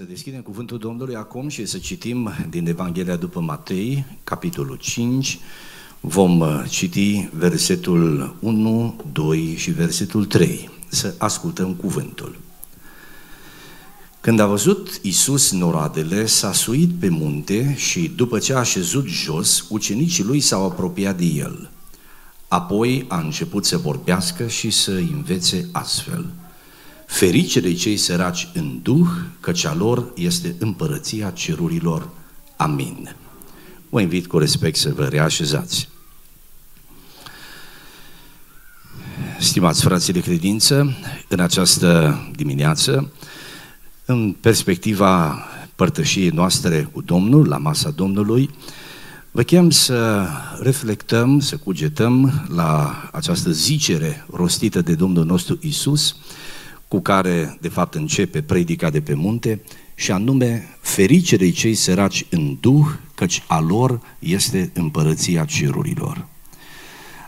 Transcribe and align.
Să 0.00 0.06
deschidem 0.08 0.40
cuvântul 0.40 0.78
Domnului 0.78 1.14
acum 1.16 1.48
și 1.48 1.66
să 1.66 1.78
citim 1.78 2.32
din 2.50 2.66
Evanghelia 2.66 3.16
după 3.16 3.40
Matei, 3.40 4.04
capitolul 4.24 4.76
5. 4.76 5.38
Vom 6.00 6.40
uh, 6.40 6.64
citi 6.68 7.28
versetul 7.32 8.36
1, 8.38 9.04
2 9.12 9.54
și 9.56 9.70
versetul 9.70 10.24
3. 10.24 10.70
Să 10.88 11.14
ascultăm 11.18 11.74
cuvântul. 11.74 12.38
Când 14.20 14.40
a 14.40 14.46
văzut 14.46 15.00
Isus 15.02 15.52
noradele, 15.52 16.26
s-a 16.26 16.52
suit 16.52 16.90
pe 17.00 17.08
munte 17.08 17.74
și 17.76 18.08
după 18.16 18.38
ce 18.38 18.54
a 18.54 18.58
așezut 18.58 19.06
jos, 19.06 19.66
ucenicii 19.68 20.24
lui 20.24 20.40
s-au 20.40 20.64
apropiat 20.64 21.16
de 21.18 21.24
el. 21.24 21.70
Apoi 22.48 23.04
a 23.08 23.18
început 23.18 23.64
să 23.64 23.78
vorbească 23.78 24.46
și 24.46 24.70
să 24.70 24.92
învețe 24.92 25.68
astfel– 25.72 26.26
Ferice 27.10 27.60
de 27.60 27.74
cei 27.74 27.96
săraci 27.96 28.48
în 28.54 28.78
duh, 28.82 29.08
căci 29.40 29.64
a 29.64 29.74
lor 29.74 30.12
este 30.14 30.54
împărăția 30.58 31.30
cerurilor. 31.30 32.08
Amin. 32.56 33.14
Vă 33.88 34.00
invit 34.00 34.26
cu 34.26 34.38
respect 34.38 34.76
să 34.76 34.92
vă 34.94 35.04
reașezați. 35.04 35.88
Stimați 39.38 39.82
frații 39.82 40.12
de 40.12 40.20
credință, 40.20 40.96
în 41.28 41.40
această 41.40 42.18
dimineață, 42.36 43.12
în 44.04 44.32
perspectiva 44.32 45.44
părtășiei 45.74 46.28
noastre 46.28 46.88
cu 46.92 47.02
Domnul, 47.02 47.48
la 47.48 47.56
masa 47.56 47.90
Domnului, 47.90 48.50
vă 49.30 49.42
chem 49.42 49.70
să 49.70 50.26
reflectăm, 50.60 51.40
să 51.40 51.56
cugetăm 51.56 52.46
la 52.54 53.08
această 53.12 53.50
zicere 53.50 54.26
rostită 54.32 54.80
de 54.80 54.94
Domnul 54.94 55.24
nostru 55.24 55.58
Isus, 55.60 56.16
cu 56.90 57.00
care, 57.00 57.58
de 57.60 57.68
fapt, 57.68 57.94
începe 57.94 58.42
predica 58.42 58.90
de 58.90 59.00
pe 59.00 59.14
munte, 59.14 59.60
și 59.94 60.10
anume, 60.10 60.68
ferice 60.80 61.50
cei 61.50 61.74
săraci 61.74 62.26
în 62.30 62.56
duh, 62.60 62.86
căci 63.14 63.42
a 63.46 63.60
lor 63.60 64.00
este 64.18 64.70
împărăția 64.74 65.44
cerurilor. 65.44 66.26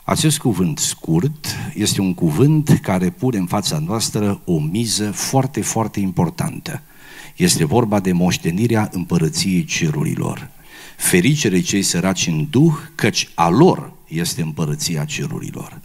Acest 0.05 0.39
cuvânt 0.39 0.79
scurt 0.79 1.47
este 1.75 2.01
un 2.01 2.15
cuvânt 2.15 2.79
care 2.83 3.11
pune 3.11 3.39
în 3.39 3.47
fața 3.47 3.79
noastră 3.79 4.41
o 4.45 4.59
miză 4.59 5.11
foarte, 5.11 5.61
foarte 5.61 6.01
importantă. 6.01 6.83
Este 7.37 7.65
vorba 7.65 8.01
de 8.01 8.13
moștenirea 8.13 8.89
împărăției 8.93 9.65
cerurilor. 9.65 10.49
Fericere 10.97 11.61
cei 11.61 11.83
săraci 11.83 12.27
în 12.27 12.47
duh, 12.51 12.75
căci 12.95 13.29
a 13.35 13.49
lor 13.49 13.93
este 14.09 14.43
împărăția 14.43 15.05
cerurilor. 15.05 15.81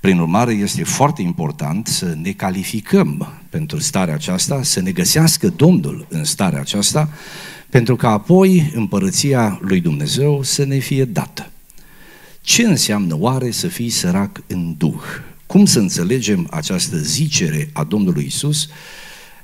Prin 0.00 0.18
urmare, 0.18 0.52
este 0.52 0.84
foarte 0.84 1.22
important 1.22 1.86
să 1.86 2.16
ne 2.22 2.30
calificăm 2.30 3.40
pentru 3.50 3.78
starea 3.78 4.14
aceasta, 4.14 4.62
să 4.62 4.80
ne 4.80 4.90
găsească 4.90 5.48
Domnul 5.48 6.06
în 6.08 6.24
starea 6.24 6.60
aceasta, 6.60 7.08
pentru 7.70 7.96
că 7.96 8.06
apoi 8.06 8.72
împărăția 8.74 9.58
lui 9.62 9.80
Dumnezeu 9.80 10.42
să 10.42 10.64
ne 10.64 10.78
fie 10.78 11.04
dată. 11.04 11.50
Ce 12.40 12.62
înseamnă 12.66 13.16
oare 13.18 13.50
să 13.50 13.68
fii 13.68 13.90
sărac 13.90 14.42
în 14.46 14.74
Duh? 14.78 15.02
Cum 15.46 15.64
să 15.64 15.78
înțelegem 15.78 16.46
această 16.50 16.96
zicere 16.96 17.70
a 17.72 17.84
Domnului 17.84 18.24
Isus, 18.24 18.68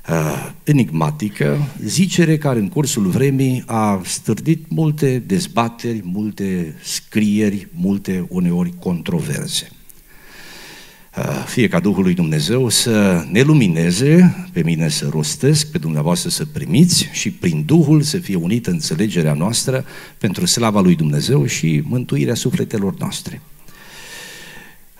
uh, 0.09 0.51
enigmatică, 0.63 1.67
zicere 1.83 2.37
care 2.37 2.59
în 2.59 2.69
cursul 2.69 3.07
vremii 3.07 3.63
a 3.65 4.01
stârdit 4.05 4.69
multe 4.69 5.23
dezbateri, 5.25 6.01
multe 6.03 6.75
scrieri, 6.83 7.67
multe 7.73 8.25
uneori 8.29 8.73
controverse. 8.79 9.69
Uh, 11.17 11.43
fie 11.45 11.67
ca 11.67 11.79
Duhul 11.79 12.03
lui 12.03 12.13
Dumnezeu 12.13 12.69
să 12.69 13.25
ne 13.31 13.41
lumineze, 13.41 14.35
pe 14.51 14.63
mine 14.63 14.89
să 14.89 15.09
rostesc, 15.11 15.71
pe 15.71 15.77
dumneavoastră 15.77 16.29
să 16.29 16.45
primiți 16.45 17.09
și 17.11 17.31
prin 17.31 17.63
Duhul 17.65 18.01
să 18.01 18.17
fie 18.17 18.35
unită 18.35 18.69
înțelegerea 18.69 19.33
noastră 19.33 19.85
pentru 20.17 20.45
slava 20.45 20.81
lui 20.81 20.95
Dumnezeu 20.95 21.45
și 21.45 21.81
mântuirea 21.85 22.33
sufletelor 22.33 22.97
noastre. 22.97 23.41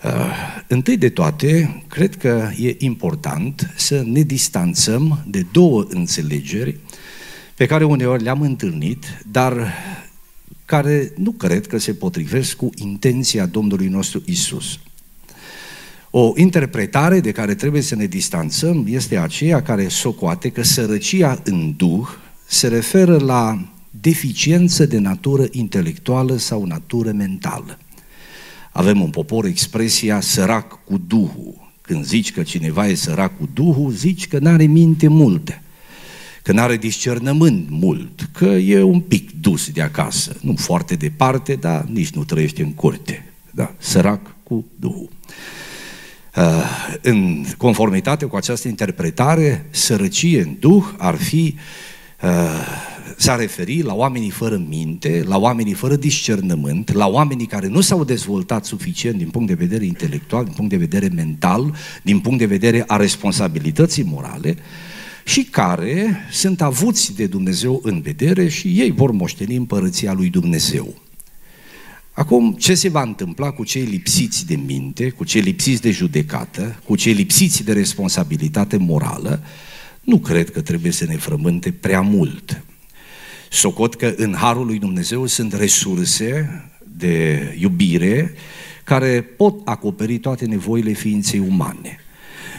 Uh, 0.04 0.10
întâi 0.66 0.96
de 0.96 1.08
toate, 1.08 1.82
cred 1.88 2.16
că 2.16 2.50
e 2.58 2.74
important 2.78 3.72
să 3.76 4.02
ne 4.06 4.20
distanțăm 4.20 5.24
de 5.26 5.46
două 5.52 5.86
înțelegeri 5.88 6.76
pe 7.54 7.66
care 7.66 7.84
uneori 7.84 8.22
le-am 8.22 8.40
întâlnit, 8.40 9.04
dar 9.30 9.72
care 10.64 11.12
nu 11.16 11.30
cred 11.30 11.66
că 11.66 11.78
se 11.78 11.94
potrivesc 11.94 12.56
cu 12.56 12.70
intenția 12.76 13.46
Domnului 13.46 13.88
nostru 13.88 14.22
Isus. 14.24 14.78
O 16.16 16.32
interpretare 16.36 17.20
de 17.20 17.32
care 17.32 17.54
trebuie 17.54 17.82
să 17.82 17.94
ne 17.94 18.06
distanțăm 18.06 18.86
este 18.88 19.18
aceea 19.18 19.62
care 19.62 19.88
socoate 19.88 20.48
că 20.48 20.62
sărăcia 20.62 21.40
în 21.44 21.74
duh 21.76 22.08
se 22.46 22.68
referă 22.68 23.18
la 23.18 23.68
deficiență 23.90 24.86
de 24.86 24.98
natură 24.98 25.46
intelectuală 25.50 26.36
sau 26.36 26.64
natură 26.64 27.12
mentală. 27.12 27.78
Avem 28.72 29.02
în 29.02 29.10
popor 29.10 29.44
expresia 29.44 30.20
sărac 30.20 30.84
cu 30.84 30.98
duhul. 31.06 31.72
Când 31.80 32.04
zici 32.04 32.32
că 32.32 32.42
cineva 32.42 32.86
e 32.86 32.94
sărac 32.94 33.36
cu 33.38 33.48
duhul, 33.54 33.92
zici 33.92 34.28
că 34.28 34.38
n-are 34.38 34.64
minte 34.64 35.08
multe, 35.08 35.62
că 36.42 36.52
n-are 36.52 36.76
discernământ 36.76 37.66
mult, 37.68 38.28
că 38.32 38.44
e 38.44 38.82
un 38.82 39.00
pic 39.00 39.30
dus 39.40 39.70
de 39.70 39.82
acasă, 39.82 40.36
nu 40.40 40.54
foarte 40.56 40.94
departe, 40.94 41.54
dar 41.54 41.84
nici 41.92 42.10
nu 42.10 42.24
trăiește 42.24 42.62
în 42.62 42.72
curte. 42.72 43.32
Da, 43.50 43.74
sărac 43.78 44.36
cu 44.42 44.64
duhul. 44.76 45.08
Uh, 46.36 46.42
în 47.02 47.44
conformitate 47.56 48.24
cu 48.24 48.36
această 48.36 48.68
interpretare, 48.68 49.66
sărăcie 49.70 50.40
în 50.40 50.56
duh 50.58 50.84
ar 50.98 51.14
fi 51.14 51.54
uh, 52.22 52.30
s-a 53.16 53.36
referi 53.36 53.82
la 53.82 53.94
oamenii 53.94 54.30
fără 54.30 54.62
minte, 54.68 55.24
la 55.26 55.38
oamenii 55.38 55.72
fără 55.72 55.96
discernământ, 55.96 56.92
la 56.92 57.06
oamenii 57.06 57.46
care 57.46 57.66
nu 57.66 57.80
s-au 57.80 58.04
dezvoltat 58.04 58.64
suficient 58.64 59.16
din 59.18 59.28
punct 59.28 59.48
de 59.48 59.54
vedere 59.54 59.84
intelectual, 59.84 60.44
din 60.44 60.52
punct 60.52 60.70
de 60.70 60.76
vedere 60.76 61.08
mental, 61.14 61.74
din 62.02 62.20
punct 62.20 62.38
de 62.38 62.46
vedere 62.46 62.84
a 62.86 62.96
responsabilității 62.96 64.04
morale 64.04 64.56
și 65.24 65.42
care 65.42 66.16
sunt 66.30 66.62
avuți 66.62 67.14
de 67.14 67.26
Dumnezeu 67.26 67.80
în 67.82 68.00
vedere 68.00 68.48
și 68.48 68.68
ei 68.68 68.90
vor 68.90 69.10
moșteni 69.10 69.56
împărăția 69.56 70.12
lui 70.12 70.28
Dumnezeu. 70.28 70.94
Acum, 72.14 72.52
ce 72.52 72.74
se 72.74 72.88
va 72.88 73.02
întâmpla 73.02 73.50
cu 73.50 73.64
cei 73.64 73.82
lipsiți 73.82 74.46
de 74.46 74.54
minte, 74.54 75.10
cu 75.10 75.24
cei 75.24 75.40
lipsiți 75.40 75.82
de 75.82 75.90
judecată, 75.90 76.80
cu 76.84 76.96
cei 76.96 77.12
lipsiți 77.12 77.64
de 77.64 77.72
responsabilitate 77.72 78.76
morală, 78.76 79.42
nu 80.00 80.18
cred 80.18 80.50
că 80.50 80.60
trebuie 80.60 80.92
să 80.92 81.04
ne 81.04 81.16
frământe 81.16 81.72
prea 81.72 82.00
mult. 82.00 82.62
Socot 83.50 83.94
că 83.94 84.14
în 84.16 84.34
Harul 84.34 84.66
lui 84.66 84.78
Dumnezeu 84.78 85.26
sunt 85.26 85.52
resurse 85.52 86.62
de 86.96 87.40
iubire 87.60 88.34
care 88.84 89.22
pot 89.22 89.60
acoperi 89.64 90.18
toate 90.18 90.44
nevoile 90.44 90.92
ființei 90.92 91.38
umane. 91.38 92.03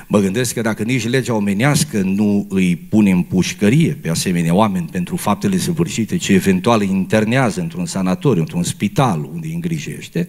Mă 0.07 0.19
gândesc 0.19 0.53
că 0.53 0.61
dacă 0.61 0.83
nici 0.83 1.07
legea 1.07 1.33
omenească 1.33 2.01
nu 2.01 2.45
îi 2.49 2.75
pune 2.75 3.11
în 3.11 3.21
pușcărie 3.21 3.97
pe 4.01 4.09
asemenea 4.09 4.53
oameni 4.53 4.87
pentru 4.91 5.15
faptele 5.15 5.57
săvârșite, 5.57 6.17
ce 6.17 6.33
eventual 6.33 6.79
îi 6.79 6.89
internează 6.89 7.61
într-un 7.61 7.85
sanatoriu, 7.85 8.41
într-un 8.41 8.63
spital 8.63 9.29
unde 9.33 9.47
îi 9.47 9.53
îngrijește, 9.53 10.27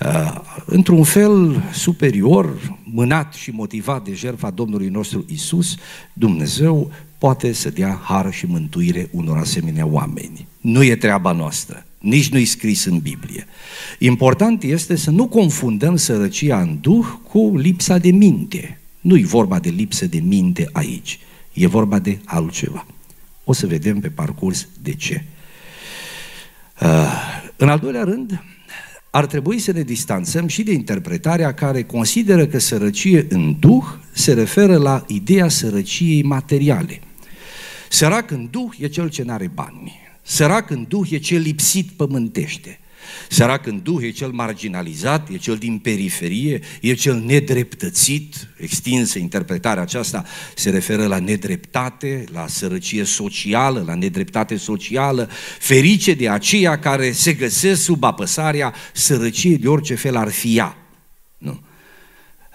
uh, 0.00 0.40
într-un 0.64 1.02
fel 1.02 1.62
superior, 1.72 2.78
mânat 2.84 3.34
și 3.34 3.50
motivat 3.50 4.04
de 4.04 4.14
jertfa 4.14 4.50
Domnului 4.50 4.88
nostru 4.88 5.24
Isus, 5.28 5.76
Dumnezeu 6.12 6.90
poate 7.18 7.52
să 7.52 7.70
dea 7.70 8.00
har 8.02 8.32
și 8.32 8.46
mântuire 8.46 9.08
unor 9.10 9.36
asemenea 9.36 9.86
oameni. 9.86 10.46
Nu 10.60 10.82
e 10.82 10.96
treaba 10.96 11.32
noastră, 11.32 11.86
nici 11.98 12.28
nu-i 12.28 12.44
scris 12.44 12.84
în 12.84 12.98
Biblie. 12.98 13.46
Important 13.98 14.62
este 14.62 14.96
să 14.96 15.10
nu 15.10 15.28
confundăm 15.28 15.96
sărăcia 15.96 16.60
în 16.60 16.78
duh 16.80 17.06
cu 17.28 17.56
lipsa 17.56 17.98
de 17.98 18.10
minte. 18.10 18.79
Nu-i 19.00 19.22
vorba 19.22 19.58
de 19.58 19.68
lipsă 19.68 20.06
de 20.06 20.18
minte 20.18 20.68
aici, 20.72 21.18
e 21.52 21.66
vorba 21.66 21.98
de 21.98 22.18
altceva. 22.24 22.86
O 23.44 23.52
să 23.52 23.66
vedem 23.66 24.00
pe 24.00 24.08
parcurs 24.08 24.68
de 24.82 24.94
ce. 24.94 25.24
Uh, 26.82 26.88
în 27.56 27.68
al 27.68 27.78
doilea 27.78 28.04
rând, 28.04 28.42
ar 29.10 29.26
trebui 29.26 29.58
să 29.58 29.72
ne 29.72 29.82
distanțăm 29.82 30.46
și 30.46 30.62
de 30.62 30.72
interpretarea 30.72 31.54
care 31.54 31.82
consideră 31.82 32.46
că 32.46 32.58
sărăcie 32.58 33.26
în 33.28 33.56
duh 33.58 33.84
se 34.12 34.32
referă 34.32 34.76
la 34.76 35.04
ideea 35.08 35.48
sărăciei 35.48 36.22
materiale. 36.22 37.00
Sărac 37.88 38.30
în 38.30 38.48
duh 38.50 38.72
e 38.78 38.86
cel 38.86 39.08
ce 39.08 39.22
n-are 39.22 39.46
bani. 39.54 39.98
Sărac 40.22 40.70
în 40.70 40.84
duh 40.88 41.10
e 41.10 41.18
cel 41.18 41.40
lipsit 41.40 41.90
pământește. 41.90 42.79
Sărac 43.28 43.66
în 43.66 43.80
duh 43.82 44.02
e 44.02 44.10
cel 44.10 44.30
marginalizat, 44.30 45.28
e 45.28 45.36
cel 45.36 45.56
din 45.56 45.78
periferie, 45.78 46.60
e 46.80 46.94
cel 46.94 47.22
nedreptățit, 47.26 48.48
extinsă 48.56 49.18
interpretarea 49.18 49.82
aceasta 49.82 50.24
se 50.54 50.70
referă 50.70 51.06
la 51.06 51.18
nedreptate, 51.18 52.24
la 52.32 52.46
sărăcie 52.46 53.04
socială, 53.04 53.82
la 53.86 53.94
nedreptate 53.94 54.56
socială, 54.56 55.28
ferice 55.58 56.14
de 56.14 56.28
aceia 56.28 56.78
care 56.78 57.12
se 57.12 57.32
găsesc 57.32 57.82
sub 57.82 58.04
apăsarea 58.04 58.74
sărăciei 58.92 59.58
de 59.58 59.68
orice 59.68 59.94
fel 59.94 60.16
ar 60.16 60.28
fi 60.28 60.56
ea. 60.56 60.76
Nu. 61.38 61.60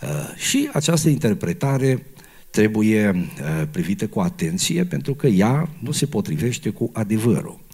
Uh, 0.02 0.36
și 0.36 0.70
această 0.74 1.10
interpretare 1.10 2.06
trebuie 2.50 3.10
uh, 3.10 3.68
privită 3.72 4.08
cu 4.08 4.20
atenție 4.20 4.84
pentru 4.84 5.14
că 5.14 5.28
ea 5.28 5.70
nu 5.80 5.92
se 5.92 6.06
potrivește 6.06 6.70
cu 6.70 6.90
adevărul. 6.94 7.65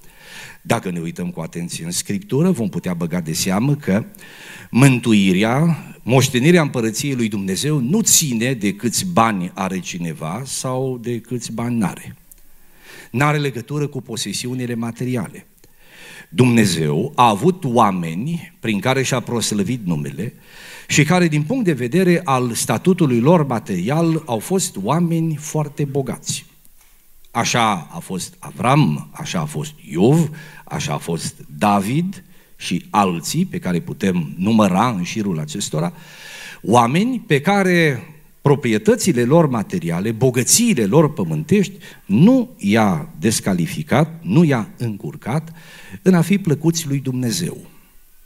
Dacă 0.62 0.92
ne 0.92 1.00
uităm 1.00 1.30
cu 1.30 1.40
atenție 1.40 1.86
în 1.86 1.92
Scriptură, 1.92 2.52
vom 2.52 2.70
putea 2.70 2.94
băga 2.94 3.22
de 3.22 3.34
seamă 3.34 3.76
că 3.76 4.06
mântuirea, 4.70 5.78
moștenirea 6.04 6.62
împărăției 6.62 7.16
lui 7.16 7.28
Dumnezeu 7.28 7.80
nu 7.80 8.02
ține 8.02 8.54
de 8.54 8.74
câți 8.74 9.06
bani 9.06 9.52
are 9.54 9.80
cineva 9.80 10.42
sau 10.46 10.98
de 10.98 11.20
câți 11.20 11.52
bani 11.52 11.78
n-are. 11.78 12.16
N-are 13.12 13.38
legătură 13.38 13.88
cu 13.88 14.02
posesiunile 14.02 14.76
materiale. 14.76 15.46
Dumnezeu 16.30 17.12
a 17.16 17.28
avut 17.28 17.64
oameni 17.64 18.54
prin 18.60 18.80
care 18.80 19.04
și-a 19.04 19.20
proslăvit 19.20 19.86
numele 19.86 20.34
și 20.88 21.04
care 21.04 21.28
din 21.28 21.44
punct 21.44 21.66
de 21.66 21.74
vedere 21.74 22.22
al 22.24 22.54
statutului 22.54 23.20
lor 23.20 23.46
material 23.46 24.24
au 24.26 24.40
fost 24.40 24.76
oameni 24.84 25.36
foarte 25.36 25.86
bogați. 25.86 26.46
Așa 27.32 27.88
a 27.92 28.00
fost 28.00 28.36
Avram, 28.40 29.10
așa 29.12 29.40
a 29.40 29.46
fost 29.46 29.74
Iov, 29.90 30.30
așa 30.64 30.94
a 30.94 30.98
fost 30.98 31.36
David 31.58 32.24
și 32.58 32.86
alții 32.90 33.46
pe 33.46 33.60
care 33.60 33.80
putem 33.80 34.34
număra 34.38 34.90
în 34.90 35.04
șirul 35.04 35.40
acestora, 35.40 35.94
oameni 36.62 37.20
pe 37.20 37.42
care 37.42 38.06
proprietățile 38.42 39.24
lor 39.24 39.48
materiale, 39.48 40.12
bogățiile 40.12 40.86
lor 40.86 41.14
pământești, 41.14 41.74
nu 42.06 42.50
i-a 42.58 43.10
descalificat, 43.20 44.20
nu 44.22 44.44
i-a 44.44 44.70
încurcat 44.78 45.52
în 46.02 46.14
a 46.14 46.22
fi 46.22 46.38
plăcuți 46.38 46.88
lui 46.88 47.00
Dumnezeu. 47.00 47.58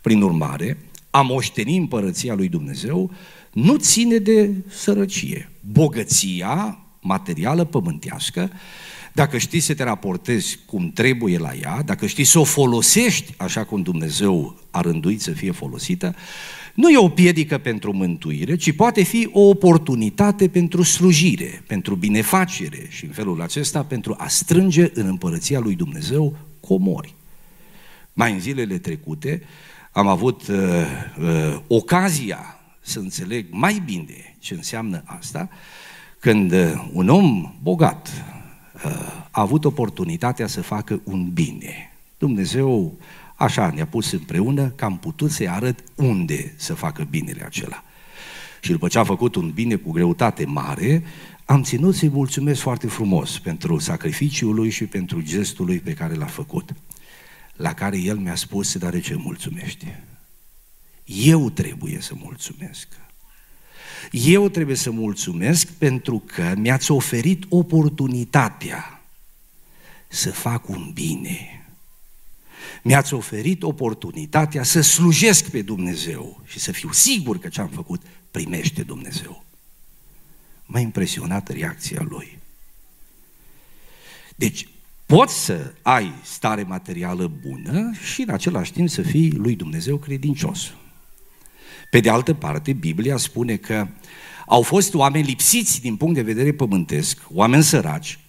Prin 0.01 0.21
urmare, 0.21 0.77
a 1.09 1.21
moșteni 1.21 1.77
împărăția 1.77 2.33
lui 2.33 2.47
Dumnezeu 2.47 3.11
nu 3.51 3.75
ține 3.75 4.17
de 4.17 4.51
sărăcie. 4.67 5.49
Bogăția 5.71 6.79
materială 7.01 7.63
pământească, 7.63 8.51
dacă 9.15 9.37
știi 9.37 9.59
să 9.59 9.73
te 9.73 9.83
raportezi 9.83 10.59
cum 10.65 10.91
trebuie 10.91 11.37
la 11.37 11.53
ea, 11.61 11.81
dacă 11.85 12.05
știi 12.05 12.23
să 12.23 12.39
o 12.39 12.43
folosești 12.43 13.33
așa 13.37 13.63
cum 13.63 13.81
Dumnezeu 13.81 14.59
a 14.71 14.81
rânduit 14.81 15.21
să 15.21 15.31
fie 15.31 15.51
folosită, 15.51 16.15
nu 16.73 16.89
e 16.89 16.97
o 16.97 17.09
piedică 17.09 17.57
pentru 17.57 17.93
mântuire, 17.93 18.55
ci 18.55 18.71
poate 18.71 19.03
fi 19.03 19.29
o 19.31 19.39
oportunitate 19.39 20.47
pentru 20.47 20.83
slujire, 20.83 21.63
pentru 21.67 21.95
binefacere 21.95 22.87
și 22.89 23.05
în 23.05 23.11
felul 23.11 23.41
acesta 23.41 23.83
pentru 23.83 24.15
a 24.17 24.27
strânge 24.27 24.89
în 24.93 25.07
împărăția 25.07 25.59
lui 25.59 25.75
Dumnezeu 25.75 26.37
comori. 26.59 27.13
Mai 28.13 28.31
în 28.31 28.39
zilele 28.39 28.77
trecute 28.77 29.41
am 29.91 30.07
avut 30.07 30.47
uh, 30.47 30.57
uh, 30.57 31.59
ocazia 31.67 32.59
să 32.81 32.99
înțeleg 32.99 33.45
mai 33.49 33.81
bine 33.85 34.35
ce 34.39 34.53
înseamnă 34.53 35.03
asta, 35.05 35.49
când 36.19 36.51
uh, 36.51 36.89
un 36.93 37.09
om 37.09 37.53
bogat 37.61 38.07
uh, 38.07 38.34
a 39.31 39.41
avut 39.41 39.65
oportunitatea 39.65 40.47
să 40.47 40.61
facă 40.61 41.01
un 41.03 41.29
bine. 41.33 41.93
Dumnezeu 42.17 42.97
așa 43.35 43.71
ne-a 43.75 43.85
pus 43.85 44.11
împreună 44.11 44.67
că 44.67 44.85
am 44.85 44.97
putut 44.97 45.31
să-i 45.31 45.49
arăt 45.49 45.83
unde 45.95 46.53
să 46.55 46.73
facă 46.73 47.07
binele 47.09 47.43
acela. 47.45 47.83
Și 48.61 48.71
după 48.71 48.87
ce 48.87 48.99
a 48.99 49.03
făcut 49.03 49.35
un 49.35 49.51
bine 49.51 49.75
cu 49.75 49.91
greutate 49.91 50.45
mare, 50.45 51.03
am 51.45 51.63
ținut 51.63 51.95
să-i 51.95 52.09
mulțumesc 52.09 52.61
foarte 52.61 52.87
frumos 52.87 53.39
pentru 53.39 53.79
sacrificiul 53.79 54.53
lui 54.55 54.69
și 54.69 54.85
pentru 54.85 55.21
gestul 55.21 55.65
lui 55.65 55.79
pe 55.79 55.93
care 55.93 56.13
l-a 56.13 56.25
făcut 56.25 56.73
la 57.55 57.73
care 57.73 57.97
el 57.97 58.17
mi-a 58.17 58.35
spus, 58.35 58.77
dar 58.77 58.91
de 58.91 58.99
ce 58.99 59.15
mulțumești? 59.15 59.85
Eu 61.03 61.49
trebuie 61.49 61.97
să 62.01 62.13
mulțumesc. 62.15 62.87
Eu 64.11 64.49
trebuie 64.49 64.75
să 64.75 64.91
mulțumesc 64.91 65.67
pentru 65.67 66.23
că 66.25 66.53
mi-ați 66.57 66.91
oferit 66.91 67.43
oportunitatea 67.49 69.03
să 70.07 70.31
fac 70.31 70.69
un 70.69 70.91
bine. 70.93 71.65
Mi-ați 72.83 73.13
oferit 73.13 73.63
oportunitatea 73.63 74.63
să 74.63 74.81
slujesc 74.81 75.49
pe 75.49 75.61
Dumnezeu 75.61 76.41
și 76.45 76.59
să 76.59 76.71
fiu 76.71 76.91
sigur 76.91 77.39
că 77.39 77.47
ce 77.47 77.61
am 77.61 77.67
făcut 77.69 78.01
primește 78.31 78.83
Dumnezeu. 78.83 79.43
M-a 80.65 80.79
impresionat 80.79 81.47
reacția 81.47 82.01
lui. 82.09 82.37
Deci, 84.35 84.67
Poți 85.05 85.43
să 85.43 85.73
ai 85.81 86.13
stare 86.23 86.63
materială 86.63 87.27
bună 87.47 87.91
și 88.13 88.21
în 88.21 88.29
același 88.29 88.71
timp 88.71 88.89
să 88.89 89.01
fii 89.01 89.31
lui 89.31 89.55
Dumnezeu 89.55 89.97
credincios. 89.97 90.73
Pe 91.95 92.01
de 92.01 92.09
altă 92.09 92.33
parte, 92.33 92.73
Biblia 92.73 93.17
spune 93.17 93.55
că 93.55 93.87
au 94.47 94.61
fost 94.61 94.93
oameni 94.93 95.25
lipsiți 95.25 95.81
din 95.81 95.95
punct 95.95 96.15
de 96.15 96.21
vedere 96.21 96.53
pământesc, 96.53 97.21
oameni 97.33 97.63
săraci, 97.63 98.19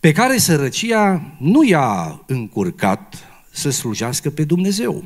pe 0.00 0.12
care 0.12 0.38
sărăcia 0.38 1.34
nu 1.38 1.64
i-a 1.64 2.22
încurcat 2.26 3.28
să 3.50 3.70
slujească 3.70 4.30
pe 4.30 4.44
Dumnezeu. 4.44 5.04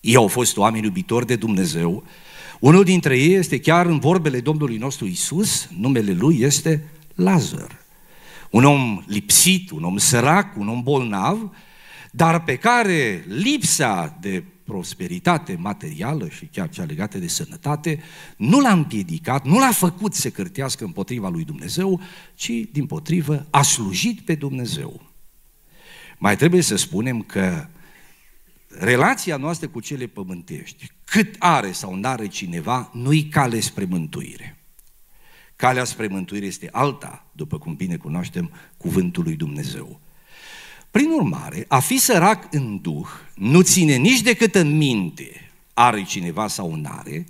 Ei 0.00 0.16
au 0.16 0.26
fost 0.26 0.56
oameni 0.56 0.84
iubitori 0.84 1.26
de 1.26 1.36
Dumnezeu. 1.36 2.04
Unul 2.60 2.84
dintre 2.84 3.18
ei 3.18 3.34
este 3.34 3.60
chiar 3.60 3.86
în 3.86 3.98
vorbele 3.98 4.40
Domnului 4.40 4.76
nostru 4.76 5.06
Isus, 5.06 5.68
numele 5.78 6.12
lui 6.12 6.40
este 6.40 6.84
Lazar 7.14 7.78
un 8.50 8.64
om 8.64 9.04
lipsit, 9.06 9.70
un 9.70 9.84
om 9.84 9.96
sărac, 9.96 10.56
un 10.56 10.68
om 10.68 10.82
bolnav, 10.82 11.50
dar 12.10 12.42
pe 12.42 12.56
care 12.56 13.24
lipsa 13.28 14.16
de 14.20 14.44
prosperitate 14.70 15.56
materială 15.58 16.28
și 16.28 16.46
chiar 16.46 16.68
cea 16.68 16.84
legată 16.84 17.18
de 17.18 17.26
sănătate 17.26 18.02
nu 18.36 18.60
l-a 18.60 18.72
împiedicat, 18.72 19.44
nu 19.44 19.58
l-a 19.58 19.72
făcut 19.72 20.14
să 20.14 20.30
cârtească 20.30 20.84
împotriva 20.84 21.28
lui 21.28 21.44
Dumnezeu, 21.44 22.00
ci 22.34 22.50
din 22.72 22.86
potrivă 22.86 23.46
a 23.50 23.62
slujit 23.62 24.20
pe 24.20 24.34
Dumnezeu. 24.34 25.02
Mai 26.18 26.36
trebuie 26.36 26.62
să 26.62 26.76
spunem 26.76 27.22
că 27.22 27.66
relația 28.78 29.36
noastră 29.36 29.68
cu 29.68 29.80
cele 29.80 30.06
pământești, 30.06 30.92
cât 31.04 31.36
are 31.38 31.72
sau 31.72 31.94
nu 31.94 32.08
are 32.08 32.26
cineva, 32.26 32.90
nu-i 32.94 33.24
cale 33.24 33.60
spre 33.60 33.84
mântuire. 33.84 34.58
Calea 35.56 35.84
spre 35.84 36.06
mântuire 36.06 36.46
este 36.46 36.68
alta, 36.72 37.26
după 37.32 37.58
cum 37.58 37.74
bine 37.74 37.96
cunoaștem 37.96 38.50
cuvântul 38.76 39.22
lui 39.22 39.36
Dumnezeu. 39.36 40.00
Prin 40.90 41.10
urmare, 41.10 41.64
a 41.68 41.80
fi 41.80 41.98
sărac 41.98 42.54
în 42.54 42.78
duh 42.82 43.08
nu 43.34 43.60
ține 43.60 43.96
nici 43.96 44.20
decât 44.20 44.54
în 44.54 44.76
minte 44.76 45.50
are 45.74 46.02
cineva 46.02 46.48
sau 46.48 46.74
nu 46.74 46.88
are, 46.92 47.26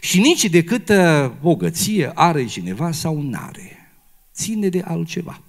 și 0.00 0.20
nici 0.20 0.44
de 0.44 0.64
câtă 0.64 1.34
bogăție 1.40 2.10
are 2.14 2.46
cineva 2.46 2.92
sau 2.92 3.20
nu 3.20 3.38
are. 3.40 3.92
Ține 4.34 4.68
de 4.68 4.80
altceva. 4.84 5.42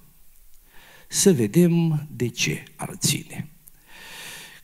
Să 1.08 1.32
vedem 1.32 2.06
de 2.16 2.28
ce 2.28 2.62
ar 2.76 2.94
ține. 2.98 3.48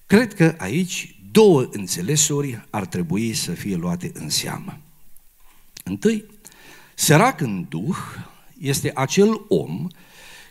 Cred 0.06 0.34
că 0.34 0.54
aici 0.58 1.14
două 1.30 1.68
înțelesuri 1.70 2.66
ar 2.70 2.86
trebui 2.86 3.34
să 3.34 3.52
fie 3.52 3.76
luate 3.76 4.10
în 4.14 4.28
seamă. 4.28 4.80
Întâi, 5.84 6.24
Sărac 6.94 7.40
în 7.40 7.66
duh 7.68 7.96
este 8.58 8.90
acel 8.94 9.44
om 9.48 9.86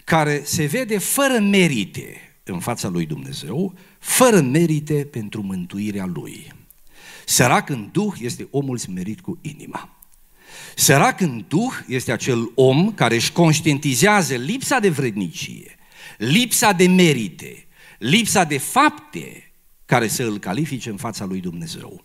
care 0.04 0.42
se 0.44 0.66
vede 0.66 0.98
fără 0.98 1.40
merite 1.40 2.29
în 2.44 2.60
fața 2.60 2.88
lui 2.88 3.06
Dumnezeu, 3.06 3.74
fără 4.00 4.42
merite 4.42 5.08
pentru 5.12 5.42
mântuirea 5.42 6.06
lui. 6.06 6.54
Sărac 7.26 7.70
în 7.70 7.90
duh 7.92 8.14
este 8.20 8.48
omul 8.52 8.78
smerit 8.78 9.22
cu 9.22 9.40
inima. 9.42 9.98
Sărac 10.76 11.20
în 11.20 11.46
duh 11.48 11.74
este 11.88 12.12
acel 12.12 12.52
om 12.56 12.94
care 12.94 13.16
își 13.16 13.32
conștientizează 13.32 14.36
lipsa 14.36 14.80
de 14.80 14.90
vrednicie, 14.90 15.76
lipsa 16.18 16.72
de 16.72 16.88
merite, 16.88 17.68
lipsa 17.98 18.44
de 18.44 18.58
fapte 18.58 19.52
care 19.86 20.08
să 20.08 20.24
îl 20.24 20.38
califice 20.38 20.90
în 20.90 20.98
fața 20.98 21.26
lui 21.26 21.40
Dumnezeu. 21.40 22.04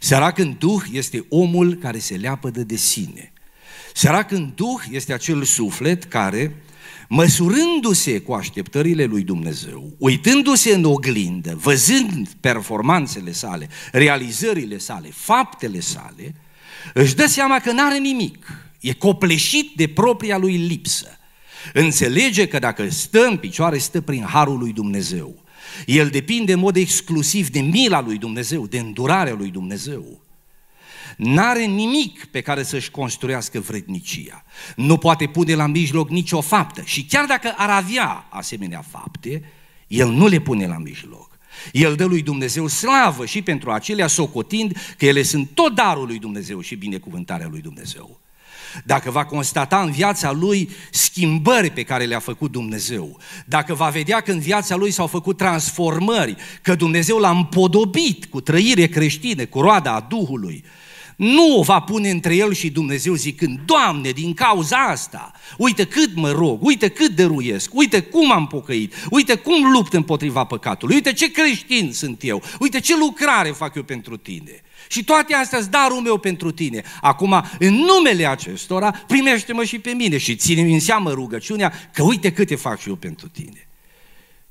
Sărac 0.00 0.38
în 0.38 0.56
duh 0.58 0.82
este 0.92 1.24
omul 1.28 1.74
care 1.74 1.98
se 1.98 2.16
leapădă 2.16 2.62
de 2.62 2.76
sine, 2.76 3.32
Sărac 3.94 4.30
în 4.30 4.52
Duh 4.54 4.82
este 4.90 5.12
acel 5.12 5.42
suflet 5.42 6.04
care, 6.04 6.56
măsurându-se 7.14 8.20
cu 8.20 8.32
așteptările 8.32 9.04
lui 9.04 9.22
Dumnezeu, 9.22 9.94
uitându-se 9.98 10.74
în 10.74 10.84
oglindă, 10.84 11.58
văzând 11.60 12.28
performanțele 12.40 13.32
sale, 13.32 13.68
realizările 13.92 14.78
sale, 14.78 15.08
faptele 15.10 15.80
sale, 15.80 16.34
își 16.94 17.14
dă 17.14 17.26
seama 17.26 17.60
că 17.60 17.72
nu 17.72 17.84
are 17.84 17.98
nimic, 17.98 18.46
e 18.80 18.92
copleșit 18.92 19.72
de 19.76 19.88
propria 19.88 20.38
lui 20.38 20.56
lipsă. 20.56 21.18
Înțelege 21.72 22.48
că 22.48 22.58
dacă 22.58 22.90
stă 22.90 23.24
în 23.24 23.36
picioare, 23.36 23.78
stă 23.78 24.00
prin 24.00 24.24
harul 24.24 24.58
lui 24.58 24.72
Dumnezeu. 24.72 25.44
El 25.86 26.08
depinde 26.08 26.52
în 26.52 26.58
mod 26.58 26.76
exclusiv 26.76 27.48
de 27.48 27.60
mila 27.60 28.00
lui 28.00 28.18
Dumnezeu, 28.18 28.66
de 28.66 28.78
îndurarea 28.78 29.34
lui 29.34 29.50
Dumnezeu. 29.50 30.21
N-are 31.16 31.64
nimic 31.64 32.24
pe 32.24 32.40
care 32.40 32.62
să-și 32.62 32.90
construiască 32.90 33.60
vrednicia. 33.60 34.44
Nu 34.76 34.96
poate 34.96 35.26
pune 35.26 35.54
la 35.54 35.66
mijloc 35.66 36.08
nicio 36.08 36.40
faptă. 36.40 36.82
Și 36.84 37.04
chiar 37.04 37.24
dacă 37.24 37.54
ar 37.56 37.70
avea 37.70 38.26
asemenea 38.28 38.84
fapte, 38.90 39.42
el 39.86 40.08
nu 40.08 40.26
le 40.26 40.38
pune 40.38 40.66
la 40.66 40.78
mijloc. 40.78 41.30
El 41.72 41.94
dă 41.94 42.04
lui 42.04 42.22
Dumnezeu 42.22 42.66
slavă 42.66 43.26
și 43.26 43.42
pentru 43.42 43.70
acelea 43.70 44.06
socotind 44.06 44.76
că 44.98 45.06
ele 45.06 45.22
sunt 45.22 45.50
tot 45.54 45.74
darul 45.74 46.06
lui 46.06 46.18
Dumnezeu 46.18 46.60
și 46.60 46.74
binecuvântarea 46.74 47.48
lui 47.50 47.60
Dumnezeu. 47.60 48.20
dacă 48.84 49.10
va 49.10 49.24
constata 49.24 49.80
în 49.80 49.90
viața 49.90 50.32
lui 50.32 50.68
schimbări 50.90 51.70
pe 51.70 51.82
care 51.82 52.04
le-a 52.04 52.18
făcut 52.18 52.50
Dumnezeu, 52.50 53.18
dacă 53.46 53.74
va 53.74 53.88
vedea 53.88 54.20
că 54.20 54.32
în 54.32 54.38
viața 54.38 54.76
lui 54.76 54.90
s-au 54.90 55.06
făcut 55.06 55.36
transformări, 55.36 56.36
că 56.62 56.74
Dumnezeu 56.74 57.18
l-a 57.18 57.30
împodobit 57.30 58.24
cu 58.24 58.40
trăire 58.40 58.86
creștine, 58.86 59.44
cu 59.44 59.60
roada 59.60 59.94
a 59.94 60.00
Duhului, 60.00 60.64
nu 61.22 61.58
o 61.58 61.62
va 61.62 61.80
pune 61.80 62.10
între 62.10 62.34
el 62.34 62.52
și 62.52 62.70
Dumnezeu 62.70 63.14
zicând, 63.14 63.60
Doamne, 63.64 64.10
din 64.10 64.34
cauza 64.34 64.76
asta, 64.76 65.32
uite 65.56 65.84
cât 65.84 66.14
mă 66.14 66.30
rog, 66.30 66.62
uite 66.62 66.88
cât 66.88 67.10
dăruiesc, 67.10 67.74
uite 67.74 68.00
cum 68.00 68.32
am 68.32 68.46
pocăit, 68.46 68.94
uite 69.10 69.34
cum 69.34 69.72
lupt 69.72 69.92
împotriva 69.92 70.44
păcatului, 70.44 70.94
uite 70.94 71.12
ce 71.12 71.30
creștin 71.30 71.92
sunt 71.92 72.24
eu, 72.24 72.42
uite 72.60 72.80
ce 72.80 72.96
lucrare 72.96 73.50
fac 73.50 73.74
eu 73.74 73.82
pentru 73.82 74.16
tine. 74.16 74.62
Și 74.88 75.04
toate 75.04 75.34
astea 75.34 75.58
sunt 75.58 75.70
darul 75.70 76.00
meu 76.00 76.18
pentru 76.18 76.50
tine. 76.50 76.82
Acum, 77.00 77.44
în 77.58 77.74
numele 77.74 78.26
acestora, 78.26 78.90
primește-mă 78.90 79.64
și 79.64 79.78
pe 79.78 79.90
mine 79.90 80.18
și 80.18 80.36
ține-mi 80.36 80.72
în 80.72 80.80
seamă 80.80 81.10
rugăciunea 81.10 81.72
că 81.92 82.02
uite 82.02 82.32
câte 82.32 82.54
fac 82.54 82.80
și 82.80 82.88
eu 82.88 82.94
pentru 82.94 83.28
tine. 83.28 83.68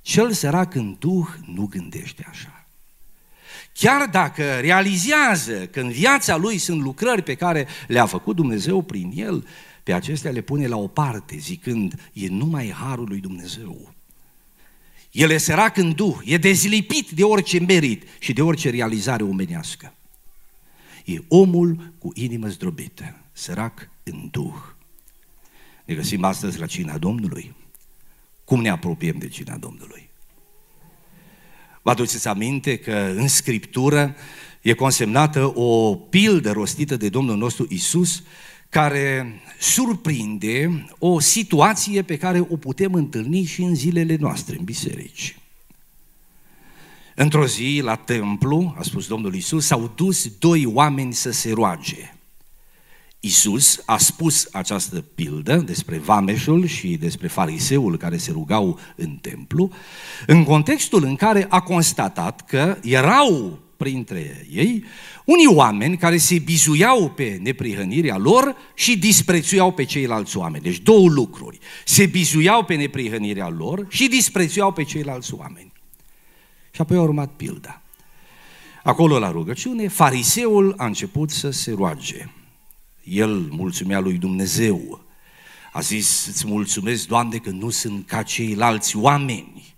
Cel 0.02 0.32
sărac 0.32 0.76
în 0.76 0.96
duh 1.00 1.28
nu 1.46 1.66
gândește 1.66 2.26
așa. 2.30 2.61
Chiar 3.74 4.10
dacă 4.10 4.60
realizează 4.60 5.68
că 5.68 5.80
în 5.80 5.90
viața 5.90 6.36
lui 6.36 6.58
sunt 6.58 6.82
lucrări 6.82 7.22
pe 7.22 7.36
care 7.36 7.68
le-a 7.88 8.06
făcut 8.06 8.36
Dumnezeu 8.36 8.82
prin 8.82 9.12
el, 9.16 9.48
pe 9.84 9.94
acestea 9.94 10.32
le 10.32 10.42
pune 10.42 10.68
la 10.68 10.78
o 10.78 10.88
parte, 10.88 11.38
zicând, 11.38 12.10
e 12.14 12.28
numai 12.28 12.72
harul 12.72 13.08
lui 13.08 13.20
Dumnezeu. 13.20 13.94
El 15.12 15.30
e 15.30 15.38
sărac 15.38 15.78
în 15.78 15.94
duh, 15.94 16.18
e 16.26 16.38
dezlipit 16.38 17.10
de 17.10 17.24
orice 17.24 17.60
merit 17.60 18.04
și 18.20 18.34
de 18.34 18.42
orice 18.42 18.70
realizare 18.70 19.24
omenească. 19.24 19.94
E 21.06 21.20
omul 21.28 21.94
cu 22.00 22.12
inimă 22.14 22.48
zdrobită, 22.48 23.16
sărac 23.32 23.90
în 24.04 24.28
duh. 24.32 24.56
Ne 25.86 25.94
găsim 25.94 26.24
astăzi 26.24 26.60
la 26.60 26.66
cina 26.66 26.98
Domnului. 26.98 27.56
Cum 28.44 28.62
ne 28.62 28.70
apropiem 28.70 29.18
de 29.18 29.28
cina 29.28 29.58
Domnului? 29.58 30.10
Vă 31.82 31.90
aduceți 31.90 32.28
aminte 32.28 32.78
că 32.78 33.14
în 33.16 33.28
Scriptură 33.28 34.16
e 34.62 34.74
consemnată 34.74 35.52
o 35.60 35.96
pildă 35.96 36.52
rostită 36.52 36.98
de 36.98 37.10
Domnul 37.10 37.38
nostru 37.38 37.66
Isus, 37.70 38.24
care 38.70 39.42
surprinde 39.60 40.86
o 41.00 41.20
situație 41.20 42.02
pe 42.02 42.18
care 42.18 42.40
o 42.50 42.58
putem 42.58 42.94
întâlni 42.94 43.44
și 43.44 43.62
în 43.62 43.76
zilele 43.76 44.16
noastre, 44.20 44.56
în 44.58 44.64
biserici. 44.64 45.36
Într-o 47.16 47.46
zi, 47.46 47.82
la 47.84 47.96
templu, 47.96 48.76
a 48.78 48.82
spus 48.82 49.08
Domnul 49.08 49.36
Isus, 49.36 49.66
s-au 49.66 49.92
dus 49.96 50.38
doi 50.38 50.66
oameni 50.66 51.14
să 51.14 51.32
se 51.32 51.52
roage. 51.52 52.16
Isus 53.24 53.82
a 53.86 53.98
spus 53.98 54.50
această 54.52 55.02
pildă 55.16 55.56
despre 55.56 55.98
vameșul 55.98 56.66
și 56.66 56.88
despre 56.88 57.28
fariseul 57.28 57.98
care 57.98 58.18
se 58.18 58.32
rugau 58.32 58.80
în 58.96 59.18
templu, 59.22 59.72
în 60.28 60.44
contextul 60.44 61.04
în 61.04 61.16
care 61.16 61.46
a 61.50 61.60
constatat 61.60 62.46
că 62.46 62.78
erau 62.82 63.60
printre 63.78 64.48
ei 64.52 64.84
unii 65.26 65.48
oameni 65.48 65.98
care 65.98 66.18
se 66.18 66.40
bizuiau 66.40 67.10
pe 67.10 67.40
neprihănirea 67.42 68.18
lor 68.18 68.56
și 68.74 68.98
disprețuiau 68.98 69.72
pe 69.72 69.84
ceilalți 69.84 70.38
oameni. 70.38 70.64
Deci 70.64 70.80
două 70.80 71.10
lucruri. 71.10 71.60
Se 71.86 72.06
bizuiau 72.06 72.64
pe 72.64 72.76
neprihănirea 72.76 73.50
lor 73.50 73.86
și 73.90 74.08
disprețuiau 74.08 74.72
pe 74.72 74.84
ceilalți 74.84 75.34
oameni. 75.34 75.72
Și 76.72 76.82
apoi 76.82 76.98
a 76.98 77.02
urmat 77.02 77.32
pilda. 77.36 77.82
Acolo 78.84 79.20
la 79.20 79.32
rugăciune, 79.32 79.88
fariseul 79.88 80.74
a 80.78 80.86
început 80.86 81.30
să 81.30 81.50
se 81.50 81.72
roage. 81.72 82.30
El 83.12 83.48
mulțumea 83.50 84.00
lui 84.00 84.18
Dumnezeu. 84.18 85.06
A 85.72 85.80
zis, 85.80 86.26
îți 86.26 86.48
mulțumesc, 86.48 87.08
Doamne, 87.08 87.38
că 87.38 87.50
nu 87.50 87.70
sunt 87.70 88.08
ca 88.08 88.24
ceilalți 88.24 88.98
oameni. 88.98 89.74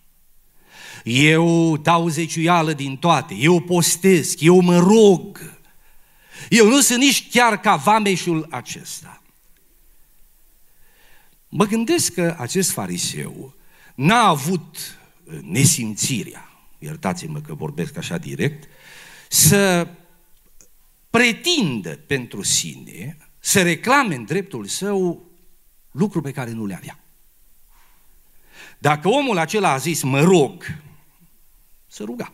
Eu 1.03 1.77
dau 1.77 2.07
zeciuială 2.07 2.73
din 2.73 2.97
toate, 2.97 3.33
eu 3.33 3.59
postesc, 3.59 4.41
eu 4.41 4.59
mă 4.59 4.77
rog. 4.77 5.39
Eu 6.49 6.67
nu 6.67 6.81
sunt 6.81 6.99
nici 6.99 7.29
chiar 7.29 7.59
ca 7.59 7.75
vameșul 7.75 8.47
acesta. 8.49 9.21
Mă 11.49 11.65
gândesc 11.65 12.13
că 12.13 12.35
acest 12.39 12.71
fariseu 12.71 13.53
n-a 13.95 14.27
avut 14.27 14.77
nesimțirea, 15.41 16.49
iertați-mă 16.79 17.39
că 17.39 17.53
vorbesc 17.53 17.97
așa 17.97 18.17
direct, 18.17 18.69
să 19.29 19.87
pretindă 21.17 21.95
pentru 21.95 22.41
sine, 22.41 23.17
să 23.39 23.61
reclame 23.61 24.15
în 24.15 24.25
dreptul 24.25 24.65
său 24.65 25.31
lucru 25.91 26.21
pe 26.21 26.31
care 26.31 26.51
nu 26.51 26.65
le 26.65 26.75
avea. 26.75 26.99
Dacă 28.77 29.07
omul 29.07 29.37
acela 29.37 29.71
a 29.71 29.77
zis, 29.77 30.03
mă 30.03 30.21
rog, 30.21 30.63
să 31.87 32.03
ruga. 32.03 32.33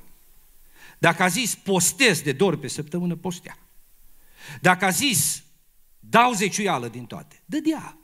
Dacă 0.98 1.24
a 1.24 1.27
zis, 1.27 1.55
postez 1.55 2.21
de 2.21 2.31
două 2.31 2.51
ori 2.51 2.59
pe 2.59 2.67
săptămână, 2.67 3.15
postea. 3.15 3.57
Dacă 4.62 4.86
a 4.86 4.89
zis, 4.89 5.43
dau 6.00 6.33
zeciuială 6.33 6.88
din 6.88 7.05
toate, 7.05 7.41
dădea. 7.45 7.98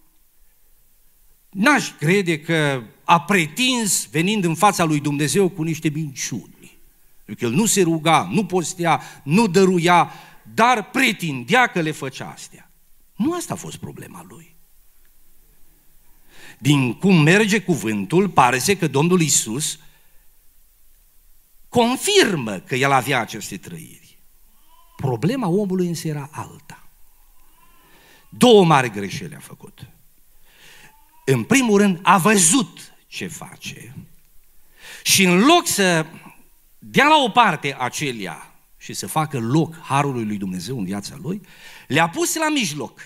N-aș 1.50 1.92
crede 1.92 2.40
că 2.40 2.84
a 3.04 3.22
pretins 3.22 4.06
venind 4.06 4.44
în 4.44 4.56
fața 4.56 4.84
lui 4.84 5.00
Dumnezeu 5.00 5.50
cu 5.50 5.64
niște 5.64 5.90
minciuni. 5.90 6.78
Pentru 7.26 7.46
că 7.46 7.52
el 7.52 7.60
nu 7.60 7.66
se 7.66 7.82
ruga, 7.82 8.30
nu 8.32 8.46
postea, 8.46 9.02
nu 9.24 9.48
dăruia, 9.48 10.12
dar 10.54 10.90
pretindea 10.90 11.68
că 11.68 11.82
le 11.82 11.92
făcea 11.92 12.30
astea. 12.30 12.72
Nu 13.16 13.34
asta 13.34 13.54
a 13.54 13.58
fost 13.58 13.78
problema 13.78 14.26
lui. 14.28 14.56
Din 16.60 16.94
cum 16.94 17.22
merge 17.22 17.62
cuvântul, 17.62 18.30
pare 18.30 18.60
să 18.60 18.76
că 18.76 18.88
Domnul 18.88 19.22
Isus 19.22 19.80
confirmă 21.70 22.60
că 22.60 22.76
el 22.76 22.92
avea 22.92 23.20
aceste 23.20 23.58
trăiri. 23.58 24.20
Problema 24.96 25.48
omului 25.48 25.88
însă 25.88 26.08
era 26.08 26.30
alta. 26.32 26.90
Două 28.30 28.66
mari 28.66 28.90
greșeli 28.90 29.36
a 29.36 29.40
făcut. 29.40 29.88
În 31.26 31.44
primul 31.44 31.78
rând, 31.80 32.00
a 32.02 32.18
văzut 32.18 32.94
ce 33.08 33.28
face 33.28 33.96
și 35.04 35.24
în 35.24 35.40
loc 35.40 35.68
să 35.68 36.06
dea 36.80 37.08
la 37.08 37.24
o 37.24 37.30
parte 37.30 37.76
acelea 37.80 38.45
și 38.86 38.94
să 38.94 39.08
facă 39.08 39.40
loc 39.40 39.78
harului 39.82 40.26
lui 40.26 40.38
Dumnezeu 40.38 40.78
în 40.78 40.86
viața 40.86 41.18
lui, 41.22 41.42
le-a 41.88 42.10
pus 42.10 42.36
la 42.36 42.50
mijloc 42.50 43.00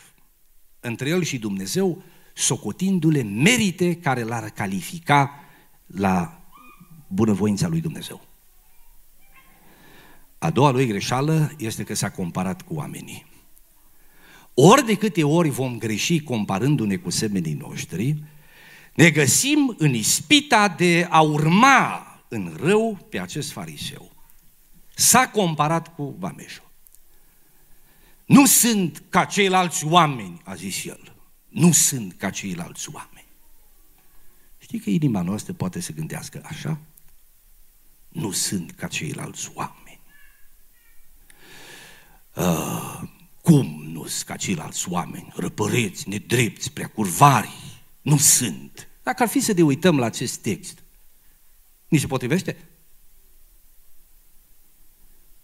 între 0.80 1.10
el 1.10 1.24
și 1.24 1.38
Dumnezeu, 1.38 2.04
socotindu-le 2.34 3.24
merite 3.24 3.96
care 3.96 4.24
l-ar 4.24 4.50
califica 4.50 5.32
la 5.86 6.42
bunăvoința 7.08 7.68
lui 7.68 7.82
Dumnezeu. 7.82 8.22
A 10.38 10.50
doua 10.50 10.72
lui 10.72 10.88
greșeală 10.88 11.52
este 11.58 11.84
că 11.84 11.94
s-a 11.94 12.12
comparat 12.12 12.62
cu 12.62 12.74
oamenii. 12.74 13.26
Ori 14.54 14.86
de 14.86 14.96
câte 14.96 15.24
ori 15.24 15.50
vom 15.50 15.78
greși 15.78 16.24
comparându-ne 16.24 16.96
cu 16.96 17.10
semenii 17.10 17.54
noștri, 17.54 18.24
ne 18.94 19.10
găsim 19.10 19.76
în 19.78 19.94
ispita 19.94 20.68
de 20.68 21.08
a 21.10 21.22
urma 21.22 22.08
în 22.28 22.58
rău 22.62 23.08
pe 23.10 23.20
acest 23.20 23.52
fariseu. 23.52 24.19
S-a 25.00 25.30
comparat 25.30 25.96
cu 25.96 26.16
vameșul. 26.20 26.72
Nu 28.26 28.46
sunt 28.46 29.04
ca 29.10 29.26
ceilalți 29.26 29.86
oameni, 29.86 30.42
a 30.44 30.56
zis 30.56 30.86
el. 30.86 31.16
Nu 31.48 31.72
sunt 31.72 32.14
ca 32.14 32.30
ceilalți 32.30 32.90
oameni. 32.94 33.28
Știi 34.58 34.80
că 34.80 34.90
inima 34.90 35.22
noastră 35.22 35.54
poate 35.54 35.80
să 35.80 35.92
gândească 35.92 36.42
așa? 36.44 36.80
Nu 38.08 38.32
sunt 38.32 38.72
ca 38.72 38.88
ceilalți 38.88 39.52
oameni. 39.54 40.00
Uh, 42.36 43.02
cum 43.42 43.84
nu 43.84 44.06
sunt 44.06 44.28
ca 44.28 44.36
ceilalți 44.36 44.90
oameni? 44.90 45.34
Răpăreți, 45.36 46.10
nedrepți, 46.10 46.72
prea 46.72 46.88
curvari. 46.88 47.54
Nu 48.02 48.18
sunt. 48.18 48.88
Dacă 49.04 49.24
ar 49.24 49.30
fi 49.30 49.40
să 49.40 49.54
ne 49.54 49.62
uităm 49.62 50.00
la 50.00 50.06
acest 50.06 50.38
text, 50.38 50.84
ni 51.88 51.98
se 51.98 52.08
potrivește? 52.08 52.69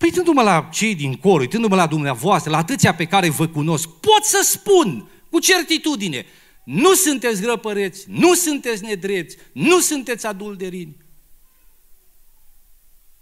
Păi 0.06 0.14
uitându-mă 0.14 0.42
la 0.42 0.70
cei 0.72 0.96
din 0.96 1.16
cor, 1.16 1.40
uitându-mă 1.40 1.76
la 1.76 1.88
dumneavoastră, 1.88 2.52
la 2.52 2.58
atâția 2.58 2.96
pe 2.96 3.06
care 3.06 3.30
vă 3.30 3.48
cunosc, 3.48 3.88
pot 3.88 4.24
să 4.24 4.42
spun 4.44 5.10
cu 5.30 5.40
certitudine, 5.40 6.26
nu 6.64 6.94
sunteți 6.94 7.42
grăpăreți, 7.42 8.06
nu 8.08 8.34
sunteți 8.34 8.84
nedreți, 8.84 9.38
nu 9.54 9.80
sunteți 9.80 10.26
adulderini. 10.26 10.98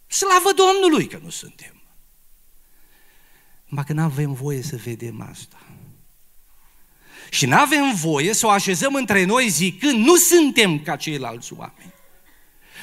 Slavă 0.07 0.49
Domnului 0.55 1.07
că 1.07 1.19
nu 1.23 1.29
suntem. 1.29 1.81
Numai 3.65 3.83
că 3.83 3.93
nu 3.93 4.01
avem 4.01 4.33
voie 4.33 4.61
să 4.61 4.75
vedem 4.75 5.27
asta. 5.29 5.57
Și 7.29 7.45
nu 7.45 7.55
avem 7.55 7.93
voie 7.95 8.33
să 8.33 8.45
o 8.45 8.49
așezăm 8.49 8.95
între 8.95 9.25
noi 9.25 9.49
zicând, 9.49 10.05
nu 10.05 10.15
suntem 10.15 10.79
ca 10.79 10.95
ceilalți 10.95 11.53
oameni. 11.53 11.93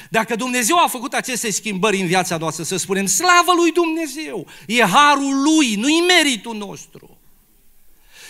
Dacă 0.09 0.35
Dumnezeu 0.35 0.77
a 0.77 0.87
făcut 0.87 1.13
aceste 1.13 1.51
schimbări 1.51 2.01
în 2.01 2.07
viața 2.07 2.37
noastră, 2.37 2.63
să 2.63 2.77
spunem, 2.77 3.05
slavă 3.05 3.51
lui 3.55 3.71
Dumnezeu, 3.71 4.47
e 4.67 4.83
harul 4.83 5.41
lui, 5.41 5.75
nu-i 5.75 6.03
meritul 6.07 6.55
nostru. 6.55 7.17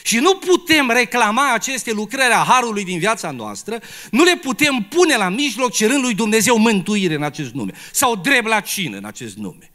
Și 0.04 0.18
nu 0.18 0.36
putem 0.36 0.90
reclama 0.90 1.54
aceste 1.54 1.92
lucrări 1.92 2.34
a 2.34 2.44
Harului 2.44 2.84
din 2.84 3.00
viața 3.00 3.32
noastră, 3.32 3.82
nu 4.12 4.24
le 4.24 4.36
putem 4.36 4.88
pune 4.90 5.16
la 5.16 5.30
mijloc 5.30 5.72
cerând 5.72 6.04
lui 6.04 6.14
Dumnezeu 6.14 6.58
mântuire 6.58 7.14
în 7.14 7.24
acest 7.24 7.54
nume, 7.54 7.74
sau 7.92 8.16
drept 8.16 8.48
la 8.48 8.60
cină 8.60 8.98
în 8.98 9.06
acest 9.06 9.38
nume, 9.38 9.72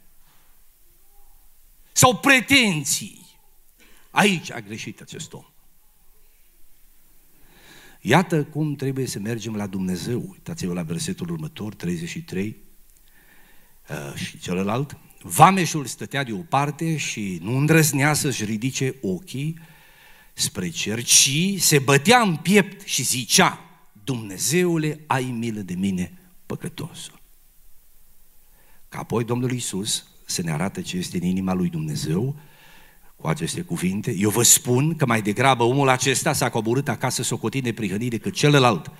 sau 1.91 2.15
pretenții. 2.15 3.25
Aici 4.11 4.51
a 4.51 4.59
greșit 4.59 5.01
acest 5.01 5.33
om. 5.33 5.45
Iată 8.01 8.43
cum 8.43 8.75
trebuie 8.75 9.05
să 9.05 9.19
mergem 9.19 9.55
la 9.55 9.67
Dumnezeu. 9.67 10.27
Uitați-vă 10.31 10.73
la 10.73 10.81
versetul 10.81 11.31
următor, 11.31 11.75
33, 11.75 12.55
uh, 13.89 14.15
și 14.15 14.39
celălalt. 14.39 14.97
Vameșul 15.21 15.85
stătea 15.85 16.23
de 16.23 16.33
o 16.33 16.37
parte 16.37 16.97
și 16.97 17.39
nu 17.41 17.57
îndrăznea 17.57 18.13
să-și 18.13 18.45
ridice 18.45 18.95
ochii 19.01 19.59
spre 20.33 20.69
cer, 20.69 21.03
ci 21.03 21.55
se 21.57 21.79
bătea 21.79 22.19
în 22.19 22.35
piept 22.35 22.87
și 22.87 23.03
zicea, 23.03 23.59
Dumnezeule, 24.03 25.03
ai 25.07 25.23
milă 25.23 25.59
de 25.59 25.73
mine, 25.73 26.19
păcătosul. 26.45 27.19
Ca 28.89 28.99
apoi 28.99 29.23
Domnul 29.23 29.51
Iisus 29.51 30.07
să 30.25 30.41
ne 30.41 30.51
arate 30.51 30.81
ce 30.81 30.97
este 30.97 31.17
în 31.17 31.23
inima 31.23 31.53
lui 31.53 31.69
Dumnezeu 31.69 32.35
cu 33.17 33.27
aceste 33.27 33.61
cuvinte. 33.61 34.15
Eu 34.17 34.29
vă 34.29 34.43
spun 34.43 34.95
că 34.95 35.05
mai 35.05 35.21
degrabă 35.21 35.63
omul 35.63 35.89
acesta 35.89 36.33
s-a 36.33 36.49
coborât 36.49 36.87
acasă 36.87 37.23
socotit 37.23 37.63
neprihănit 37.63 38.09
decât 38.09 38.33
celălalt. 38.33 38.91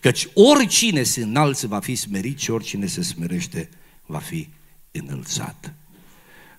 Căci 0.00 0.28
oricine 0.34 1.02
se 1.02 1.22
înalță 1.22 1.66
va 1.66 1.78
fi 1.78 1.94
smerit 1.94 2.38
și 2.38 2.50
oricine 2.50 2.86
se 2.86 3.02
smerește 3.02 3.68
va 4.06 4.18
fi 4.18 4.48
înălțat. 4.92 5.74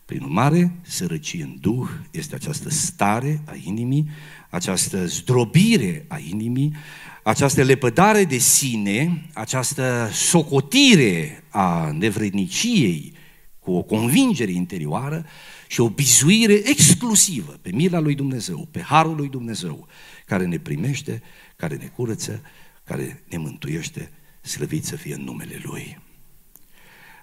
Prin 0.05 0.21
urmare, 0.21 0.71
sărăcie 0.81 1.43
în 1.43 1.55
Duh 1.59 1.89
este 2.11 2.35
această 2.35 2.69
stare 2.69 3.41
a 3.45 3.53
inimii, 3.63 4.09
această 4.49 5.05
zdrobire 5.05 6.05
a 6.07 6.17
inimii, 6.29 6.75
această 7.23 7.63
lepădare 7.63 8.23
de 8.23 8.37
sine, 8.37 9.25
această 9.33 10.09
socotire 10.13 11.43
a 11.49 11.91
nevredniciei 11.91 13.13
cu 13.59 13.71
o 13.71 13.81
convingere 13.81 14.51
interioară 14.51 15.25
și 15.67 15.79
o 15.79 15.89
bizuire 15.89 16.53
exclusivă 16.53 17.51
pe 17.61 17.71
mila 17.71 17.99
lui 17.99 18.15
Dumnezeu, 18.15 18.67
pe 18.71 18.81
harul 18.81 19.15
lui 19.15 19.29
Dumnezeu, 19.29 19.87
care 20.25 20.45
ne 20.45 20.59
primește, 20.59 21.21
care 21.55 21.75
ne 21.75 21.85
curăță, 21.85 22.41
care 22.83 23.23
ne 23.29 23.37
mântuiește, 23.37 24.11
slăvit 24.41 24.85
să 24.85 24.95
fie 24.95 25.13
în 25.13 25.21
numele 25.21 25.61
Lui. 25.63 25.99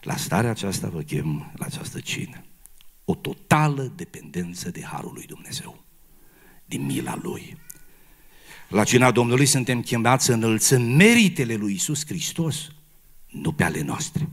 La 0.01 0.17
starea 0.17 0.51
aceasta 0.51 0.89
vă 0.89 1.01
chem 1.01 1.53
la 1.57 1.65
această 1.65 2.01
cină. 2.01 2.45
O 3.05 3.15
totală 3.15 3.93
dependență 3.97 4.71
de 4.71 4.83
Harul 4.83 5.13
lui 5.15 5.27
Dumnezeu, 5.27 5.85
din 6.65 6.85
mila 6.85 7.19
Lui. 7.23 7.57
La 8.69 8.85
cina 8.85 9.11
Domnului 9.11 9.47
suntem 9.47 9.83
chemați 9.83 10.25
să 10.25 10.33
înălțăm 10.33 10.83
meritele 10.83 11.55
lui 11.55 11.75
Isus 11.75 12.07
Hristos, 12.07 12.73
nu 13.27 13.53
pe 13.53 13.65
ale 13.65 13.83
noastre. 13.83 14.29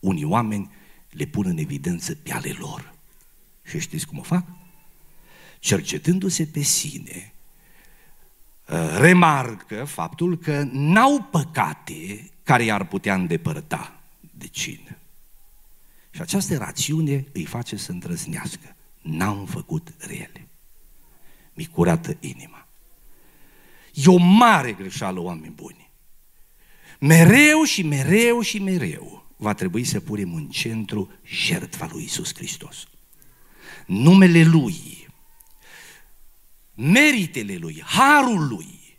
Unii 0.00 0.24
oameni 0.24 0.70
le 1.12 1.24
pun 1.24 1.46
în 1.46 1.58
evidență 1.58 2.14
pe 2.14 2.32
ale 2.32 2.54
lor. 2.58 2.94
Și 3.64 3.78
știți 3.78 4.06
cum 4.06 4.18
o 4.18 4.22
fac? 4.22 4.44
Cercetându-se 5.58 6.46
pe 6.46 6.60
sine, 6.60 7.32
ă, 8.68 8.98
remarcă 8.98 9.84
faptul 9.84 10.38
că 10.38 10.68
n-au 10.72 11.22
păcate 11.22 12.30
care 12.42 12.64
i-ar 12.64 12.86
putea 12.86 13.14
îndepărta 13.14 14.00
de 14.20 14.46
cină. 14.46 14.96
Și 16.10 16.20
această 16.20 16.56
rațiune 16.56 17.24
îi 17.32 17.44
face 17.44 17.76
să 17.76 17.90
îndrăznească. 17.90 18.76
N-am 19.00 19.46
făcut 19.46 19.94
rele. 19.98 20.48
Mi 21.54 21.66
curată 21.66 22.16
inima. 22.20 22.66
E 23.92 24.06
o 24.06 24.16
mare 24.16 24.72
greșeală, 24.72 25.20
oameni 25.20 25.54
buni. 25.54 25.90
Mereu 26.98 27.62
și 27.62 27.82
mereu 27.82 28.40
și 28.40 28.58
mereu 28.58 29.21
va 29.42 29.54
trebui 29.54 29.84
să 29.84 30.00
punem 30.00 30.34
în 30.34 30.48
centru 30.48 31.10
jertfa 31.24 31.88
lui 31.92 32.04
Isus 32.04 32.34
Hristos. 32.34 32.86
Numele 33.86 34.44
Lui, 34.44 35.08
meritele 36.74 37.56
Lui, 37.56 37.82
harul 37.84 38.48
Lui, 38.48 38.98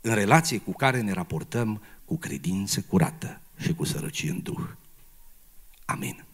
în 0.00 0.14
relație 0.14 0.58
cu 0.58 0.72
care 0.72 1.00
ne 1.00 1.12
raportăm 1.12 1.82
cu 2.04 2.18
credință 2.18 2.80
curată 2.80 3.40
și 3.58 3.74
cu 3.74 3.84
sărăcie 3.84 4.30
în 4.30 4.42
Duh. 4.42 4.68
Amin. 5.84 6.24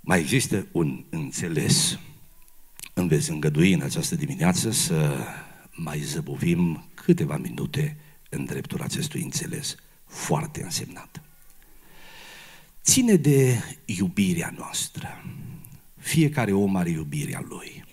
Mai 0.00 0.20
există 0.20 0.66
un 0.72 1.04
înțeles, 1.10 1.98
îmi 2.94 3.08
veți 3.08 3.30
îngădui 3.30 3.72
în 3.72 3.80
această 3.80 4.14
dimineață 4.14 4.70
să 4.70 5.26
mai 5.70 6.00
zăbovim 6.00 6.88
câteva 6.94 7.36
minute 7.36 7.96
în 8.30 8.44
dreptul 8.44 8.82
acestui 8.82 9.22
înțeles 9.22 9.76
foarte 10.14 10.62
însemnat. 10.62 11.22
Ține 12.82 13.16
de 13.16 13.62
iubirea 13.84 14.54
noastră. 14.56 15.24
Fiecare 15.96 16.52
om 16.52 16.76
are 16.76 16.90
iubirea 16.90 17.44
lui. 17.48 17.84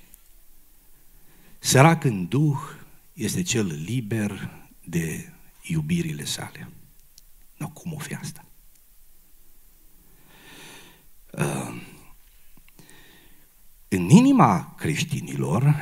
Sărac 1.59 2.03
în 2.03 2.27
Duh 2.27 2.59
este 3.13 3.41
cel 3.41 3.65
liber 3.65 4.51
de 4.85 5.33
iubirile 5.61 6.23
sale. 6.23 6.69
Nu, 7.57 7.69
cum 7.69 7.93
o 7.93 7.97
fi 7.97 8.13
asta? 8.13 8.45
Uh, 11.31 11.81
în 13.87 14.09
inima 14.09 14.75
creștinilor, 14.77 15.75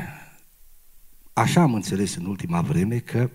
așa 1.34 1.62
am 1.62 1.74
înțeles 1.74 2.16
în 2.16 2.26
ultima 2.26 2.62
vreme 2.62 3.00
că 3.00 3.30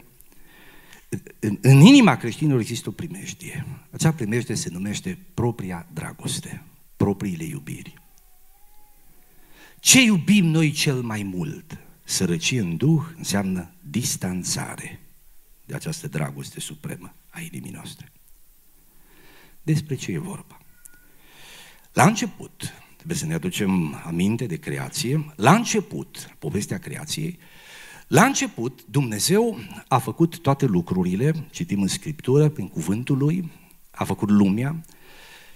în, 1.38 1.58
în 1.60 1.80
inima 1.80 2.16
creștinilor 2.16 2.60
există 2.60 2.88
o 2.88 2.92
primejdie. 2.92 3.66
Acea 3.90 4.12
primejdie 4.12 4.54
se 4.54 4.70
numește 4.70 5.18
propria 5.34 5.88
dragoste, 5.92 6.62
propriile 6.96 7.44
iubiri. 7.44 7.94
Ce 9.80 10.02
iubim 10.02 10.44
noi 10.44 10.70
cel 10.70 11.02
mai 11.02 11.22
mult? 11.22 11.78
Sărăcie 12.04 12.60
în 12.60 12.76
Duh 12.76 13.02
înseamnă 13.16 13.74
distanțare 13.80 15.00
de 15.64 15.74
această 15.74 16.08
dragoste 16.08 16.60
supremă 16.60 17.14
a 17.30 17.40
inimii 17.40 17.70
noastre. 17.70 18.12
Despre 19.62 19.94
ce 19.94 20.12
e 20.12 20.18
vorba? 20.18 20.58
La 21.92 22.04
început, 22.04 22.72
trebuie 22.96 23.16
să 23.16 23.26
ne 23.26 23.34
aducem 23.34 23.94
aminte 24.04 24.46
de 24.46 24.56
creație, 24.56 25.32
la 25.36 25.54
început, 25.54 26.36
povestea 26.38 26.78
creației, 26.78 27.38
la 28.14 28.24
început, 28.24 28.84
Dumnezeu 28.90 29.58
a 29.88 29.98
făcut 29.98 30.38
toate 30.38 30.66
lucrurile, 30.66 31.46
citim 31.50 31.82
în 31.82 31.88
Scriptură, 31.88 32.48
prin 32.48 32.68
cuvântul 32.68 33.16
Lui, 33.18 33.50
a 33.90 34.04
făcut 34.04 34.30
lumea, 34.30 34.84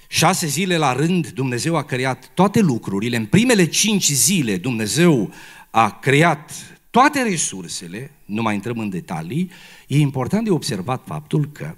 șase 0.09 0.47
zile 0.47 0.77
la 0.77 0.93
rând 0.93 1.31
Dumnezeu 1.31 1.77
a 1.77 1.83
creat 1.83 2.31
toate 2.35 2.61
lucrurile, 2.61 3.17
în 3.17 3.27
primele 3.27 3.67
cinci 3.67 4.11
zile 4.11 4.57
Dumnezeu 4.57 5.31
a 5.71 5.99
creat 5.99 6.51
toate 6.91 7.23
resursele, 7.23 8.11
nu 8.25 8.43
mai 8.43 8.55
intrăm 8.55 8.79
în 8.79 8.89
detalii, 8.89 9.51
e 9.87 9.99
important 9.99 10.45
de 10.45 10.51
observat 10.51 11.03
faptul 11.07 11.51
că 11.53 11.77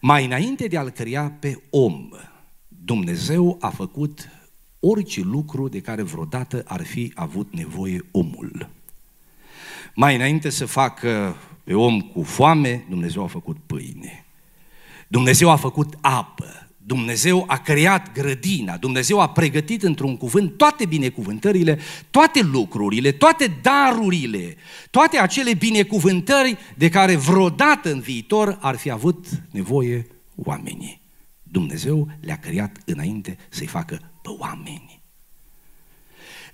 mai 0.00 0.24
înainte 0.24 0.66
de 0.66 0.76
a-l 0.76 0.90
crea 0.90 1.36
pe 1.40 1.62
om, 1.70 2.08
Dumnezeu 2.68 3.56
a 3.60 3.68
făcut 3.68 4.28
orice 4.80 5.20
lucru 5.20 5.68
de 5.68 5.80
care 5.80 6.02
vreodată 6.02 6.62
ar 6.66 6.84
fi 6.84 7.12
avut 7.14 7.54
nevoie 7.54 8.00
omul. 8.10 8.74
Mai 9.98 10.14
înainte 10.14 10.50
să 10.50 10.66
facă 10.66 11.36
pe 11.64 11.74
om 11.74 12.00
cu 12.00 12.22
foame, 12.22 12.84
Dumnezeu 12.88 13.22
a 13.22 13.26
făcut 13.26 13.56
pâine. 13.66 14.24
Dumnezeu 15.08 15.50
a 15.50 15.56
făcut 15.56 15.94
apă. 16.00 16.68
Dumnezeu 16.76 17.44
a 17.46 17.56
creat 17.56 18.12
grădina, 18.12 18.76
Dumnezeu 18.76 19.20
a 19.20 19.28
pregătit 19.28 19.82
într-un 19.82 20.16
cuvânt 20.16 20.56
toate 20.56 20.86
binecuvântările, 20.86 21.78
toate 22.10 22.42
lucrurile, 22.42 23.12
toate 23.12 23.58
darurile, 23.62 24.56
toate 24.90 25.18
acele 25.18 25.54
binecuvântări 25.54 26.56
de 26.74 26.88
care 26.88 27.16
vreodată 27.16 27.92
în 27.92 28.00
viitor 28.00 28.58
ar 28.60 28.76
fi 28.76 28.90
avut 28.90 29.26
nevoie 29.50 30.06
oamenii. 30.34 31.00
Dumnezeu 31.42 32.08
le-a 32.20 32.38
creat 32.38 32.76
înainte 32.84 33.38
să-i 33.48 33.66
facă 33.66 33.94
pe 34.22 34.28
oameni 34.38 34.95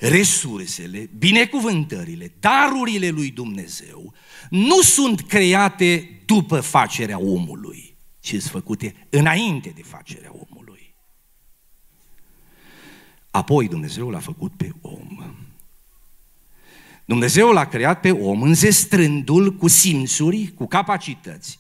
resursele, 0.08 1.10
binecuvântările, 1.18 2.32
darurile 2.40 3.08
lui 3.08 3.30
Dumnezeu 3.30 4.14
nu 4.50 4.80
sunt 4.80 5.20
create 5.20 6.20
după 6.26 6.60
facerea 6.60 7.20
omului, 7.20 7.96
ci 8.20 8.28
sunt 8.28 8.42
făcute 8.42 9.06
înainte 9.10 9.72
de 9.74 9.82
facerea 9.82 10.30
omului. 10.50 10.94
Apoi 13.30 13.68
Dumnezeu 13.68 14.10
l-a 14.10 14.18
făcut 14.18 14.52
pe 14.56 14.70
om. 14.80 15.34
Dumnezeu 17.04 17.50
l-a 17.50 17.66
creat 17.66 18.00
pe 18.00 18.10
om 18.10 18.42
înzestrându-l 18.42 19.56
cu 19.56 19.68
simțuri, 19.68 20.52
cu 20.54 20.66
capacități, 20.66 21.58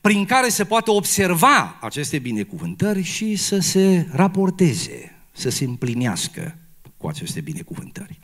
prin 0.00 0.24
care 0.24 0.48
se 0.48 0.64
poate 0.64 0.90
observa 0.90 1.78
aceste 1.80 2.18
binecuvântări 2.18 3.02
și 3.02 3.36
să 3.36 3.58
se 3.58 4.08
raporteze, 4.12 5.14
să 5.32 5.48
se 5.48 5.64
împlinească 5.64 6.58
cu 7.06 7.12
aceste 7.12 7.40
binecuvântări. 7.40 8.18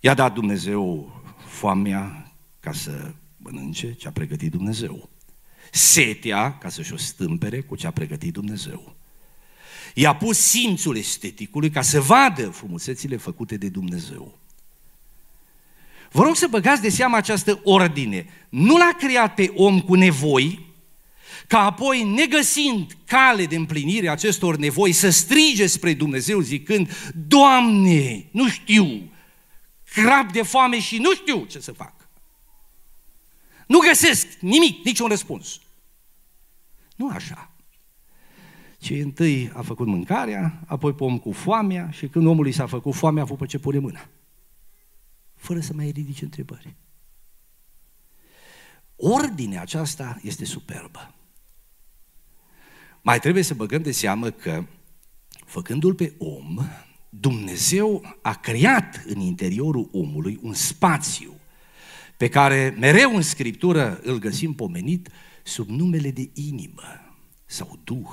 I-a 0.00 0.14
dat 0.14 0.34
Dumnezeu 0.34 1.12
foamea 1.46 2.32
ca 2.60 2.72
să 2.72 3.12
mănânce 3.36 3.92
ce 3.92 4.08
a 4.08 4.10
pregătit 4.10 4.50
Dumnezeu. 4.50 5.08
Setea 5.72 6.58
ca 6.58 6.68
să-și 6.68 6.92
o 6.92 6.96
stâmpere 6.96 7.60
cu 7.60 7.76
ce 7.76 7.86
a 7.86 7.90
pregătit 7.90 8.32
Dumnezeu. 8.32 8.96
I-a 9.94 10.16
pus 10.16 10.38
simțul 10.38 10.96
esteticului 10.96 11.70
ca 11.70 11.82
să 11.82 12.00
vadă 12.00 12.50
frumusețile 12.50 13.16
făcute 13.16 13.56
de 13.56 13.68
Dumnezeu. 13.68 14.38
Vă 16.10 16.22
rog 16.22 16.36
să 16.36 16.46
băgați 16.46 16.82
de 16.82 16.88
seama 16.88 17.16
această 17.16 17.60
ordine. 17.64 18.26
Nu 18.48 18.76
l-a 18.76 18.96
creat 18.98 19.34
pe 19.34 19.52
om 19.54 19.80
cu 19.80 19.94
nevoi, 19.94 20.67
ca 21.48 21.64
apoi, 21.64 22.02
negăsind 22.02 22.96
cale 23.04 23.46
de 23.46 23.56
împlinire 23.56 24.08
acestor 24.08 24.56
nevoi, 24.56 24.92
să 24.92 25.10
strige 25.10 25.66
spre 25.66 25.94
Dumnezeu 25.94 26.40
zicând, 26.40 27.12
Doamne, 27.26 28.28
nu 28.30 28.48
știu, 28.48 29.12
crap 29.84 30.32
de 30.32 30.42
foame 30.42 30.80
și 30.80 30.98
nu 30.98 31.14
știu 31.14 31.44
ce 31.44 31.60
să 31.60 31.72
fac. 31.72 32.08
Nu 33.66 33.78
găsesc 33.78 34.26
nimic, 34.40 34.84
niciun 34.84 35.08
răspuns. 35.08 35.60
Nu 36.96 37.08
așa. 37.08 37.50
Ci 38.78 38.90
întâi 38.90 39.50
a 39.54 39.62
făcut 39.62 39.86
mâncarea, 39.86 40.62
apoi 40.66 40.94
pe 40.94 41.04
om 41.04 41.18
cu 41.18 41.32
foamea 41.32 41.90
și 41.90 42.08
când 42.08 42.26
omul 42.26 42.46
i 42.46 42.52
s-a 42.52 42.66
făcut 42.66 42.94
foamea, 42.94 43.22
a 43.22 43.26
făcut 43.26 43.40
pe 43.40 43.46
ce 43.46 43.58
pune 43.58 43.78
mâna. 43.78 44.08
Fără 45.34 45.60
să 45.60 45.72
mai 45.74 45.90
ridice 45.90 46.24
întrebări. 46.24 46.74
Ordinea 48.96 49.60
aceasta 49.60 50.18
este 50.22 50.44
superbă. 50.44 51.12
Mai 53.08 53.20
trebuie 53.20 53.42
să 53.42 53.54
băgăm 53.54 53.82
de 53.82 53.92
seamă 53.92 54.30
că, 54.30 54.64
făcându-l 55.46 55.94
pe 55.94 56.12
om, 56.18 56.58
Dumnezeu 57.08 58.16
a 58.22 58.34
creat 58.34 59.04
în 59.06 59.20
interiorul 59.20 59.88
omului 59.92 60.38
un 60.42 60.54
spațiu 60.54 61.34
pe 62.16 62.28
care 62.28 62.76
mereu 62.78 63.16
în 63.16 63.22
Scriptură 63.22 64.00
îl 64.02 64.18
găsim 64.18 64.52
pomenit 64.52 65.08
sub 65.42 65.68
numele 65.68 66.10
de 66.10 66.30
inimă 66.34 66.82
sau 67.46 67.78
duh. 67.84 68.10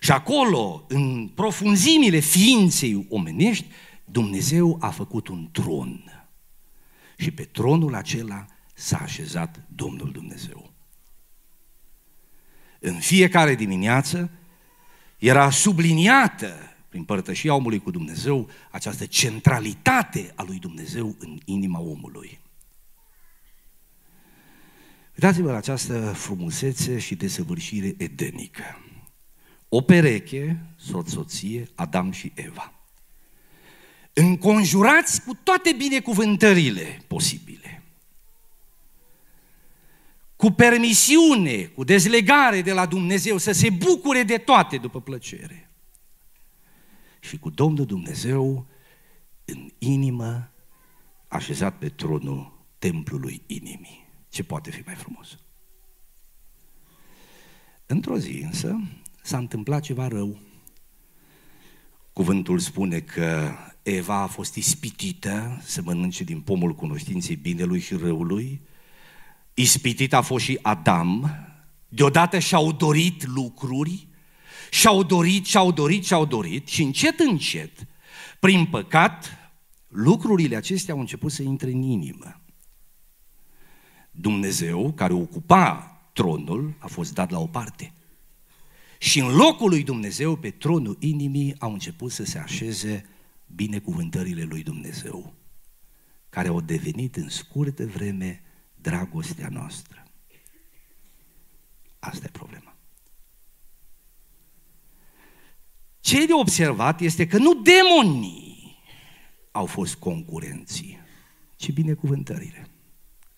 Și 0.00 0.12
acolo, 0.12 0.84
în 0.88 1.30
profunzimile 1.34 2.18
ființei 2.18 3.06
omenești, 3.08 3.66
Dumnezeu 4.04 4.76
a 4.80 4.90
făcut 4.90 5.28
un 5.28 5.48
tron. 5.52 6.24
Și 7.16 7.30
pe 7.30 7.42
tronul 7.42 7.94
acela 7.94 8.46
s-a 8.74 8.98
așezat 8.98 9.66
Domnul 9.74 10.10
Dumnezeu. 10.12 10.76
În 12.78 12.94
fiecare 12.94 13.54
dimineață 13.54 14.30
era 15.18 15.50
subliniată 15.50 16.76
prin 16.88 17.04
părtășia 17.04 17.54
omului 17.54 17.78
cu 17.78 17.90
Dumnezeu 17.90 18.48
această 18.70 19.06
centralitate 19.06 20.32
a 20.34 20.42
lui 20.42 20.58
Dumnezeu 20.58 21.16
în 21.18 21.38
inima 21.44 21.80
omului. 21.80 22.40
Uitați-vă 25.14 25.50
la 25.50 25.56
această 25.56 26.12
frumusețe 26.12 26.98
și 26.98 27.14
desăvârșire 27.14 27.94
edenică. 27.96 28.82
O 29.68 29.80
pereche, 29.80 30.58
soț-soție, 30.76 31.68
Adam 31.74 32.10
și 32.10 32.32
Eva. 32.34 32.72
Înconjurați 34.12 35.22
cu 35.22 35.34
toate 35.42 35.72
binecuvântările 35.72 37.00
posibile. 37.06 37.77
Cu 40.38 40.50
permisiune, 40.50 41.62
cu 41.64 41.84
dezlegare 41.84 42.62
de 42.62 42.72
la 42.72 42.86
Dumnezeu, 42.86 43.36
să 43.36 43.52
se 43.52 43.70
bucure 43.70 44.22
de 44.22 44.36
toate 44.36 44.76
după 44.76 45.00
plăcere. 45.00 45.70
Și 47.20 47.38
cu 47.38 47.50
Domnul 47.50 47.84
Dumnezeu 47.84 48.66
în 49.44 49.70
inimă, 49.78 50.52
așezat 51.28 51.78
pe 51.78 51.88
tronul 51.88 52.66
templului 52.78 53.42
inimii. 53.46 54.06
Ce 54.28 54.44
poate 54.44 54.70
fi 54.70 54.82
mai 54.84 54.94
frumos? 54.94 55.38
Într-o 57.86 58.18
zi 58.18 58.40
însă 58.42 58.80
s-a 59.22 59.38
întâmplat 59.38 59.82
ceva 59.82 60.08
rău. 60.08 60.38
Cuvântul 62.12 62.58
spune 62.58 63.00
că 63.00 63.52
Eva 63.82 64.20
a 64.20 64.26
fost 64.26 64.54
ispitită 64.54 65.60
să 65.62 65.82
mănânce 65.82 66.24
din 66.24 66.40
pomul 66.40 66.74
cunoștinței 66.74 67.36
binelui 67.36 67.80
și 67.80 67.94
răului. 67.94 68.60
Ispitit 69.60 70.12
a 70.12 70.20
fost 70.20 70.44
și 70.44 70.58
Adam. 70.62 71.30
Deodată 71.88 72.38
și-au 72.38 72.72
dorit 72.72 73.26
lucruri, 73.26 74.06
și-au 74.70 75.02
dorit, 75.02 75.46
și-au 75.46 75.72
dorit, 75.72 76.04
și-au 76.04 76.24
dorit 76.24 76.68
și 76.68 76.82
încet, 76.82 77.18
încet, 77.18 77.86
prin 78.40 78.66
păcat, 78.66 79.38
lucrurile 79.88 80.56
acestea 80.56 80.94
au 80.94 81.00
început 81.00 81.32
să 81.32 81.42
intre 81.42 81.70
în 81.70 81.82
inimă. 81.82 82.40
Dumnezeu, 84.10 84.92
care 84.92 85.12
ocupa 85.12 86.00
tronul, 86.12 86.74
a 86.78 86.86
fost 86.86 87.14
dat 87.14 87.30
la 87.30 87.38
o 87.38 87.46
parte. 87.46 87.92
Și 88.98 89.20
în 89.20 89.36
locul 89.36 89.68
lui 89.68 89.82
Dumnezeu, 89.82 90.36
pe 90.36 90.50
tronul 90.50 90.96
inimii, 91.00 91.54
au 91.58 91.72
început 91.72 92.12
să 92.12 92.24
se 92.24 92.38
așeze 92.38 93.06
binecuvântările 93.46 94.42
lui 94.42 94.62
Dumnezeu, 94.62 95.34
care 96.28 96.48
au 96.48 96.60
devenit 96.60 97.16
în 97.16 97.28
scurtă 97.28 97.86
vreme 97.86 98.42
dragostea 98.80 99.48
noastră. 99.48 100.02
Asta 101.98 102.24
e 102.26 102.30
problema. 102.32 102.76
Ce 106.00 106.26
de 106.26 106.32
observat 106.32 107.00
este 107.00 107.26
că 107.26 107.38
nu 107.38 107.54
demonii 107.54 108.78
au 109.50 109.66
fost 109.66 109.94
concurenții, 109.94 110.98
ci 111.56 111.72
binecuvântările 111.72 112.68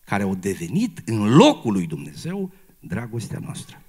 care 0.05 0.23
au 0.23 0.35
devenit 0.35 1.03
în 1.05 1.37
locul 1.37 1.73
lui 1.73 1.87
Dumnezeu 1.87 2.53
dragostea 2.79 3.39
noastră. 3.39 3.83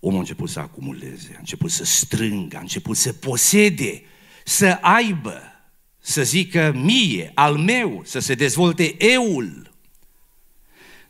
Omul 0.00 0.16
a 0.16 0.20
început 0.20 0.48
să 0.48 0.60
acumuleze, 0.60 1.32
a 1.34 1.38
început 1.38 1.70
să 1.70 1.84
strângă, 1.84 2.56
a 2.56 2.60
început 2.60 2.96
să 2.96 3.12
posede, 3.12 4.02
să 4.44 4.78
aibă, 4.80 5.40
să 6.06 6.22
zică 6.22 6.72
mie, 6.74 7.30
al 7.34 7.56
meu, 7.56 8.02
să 8.04 8.18
se 8.18 8.34
dezvolte 8.34 9.04
eul. 9.04 9.74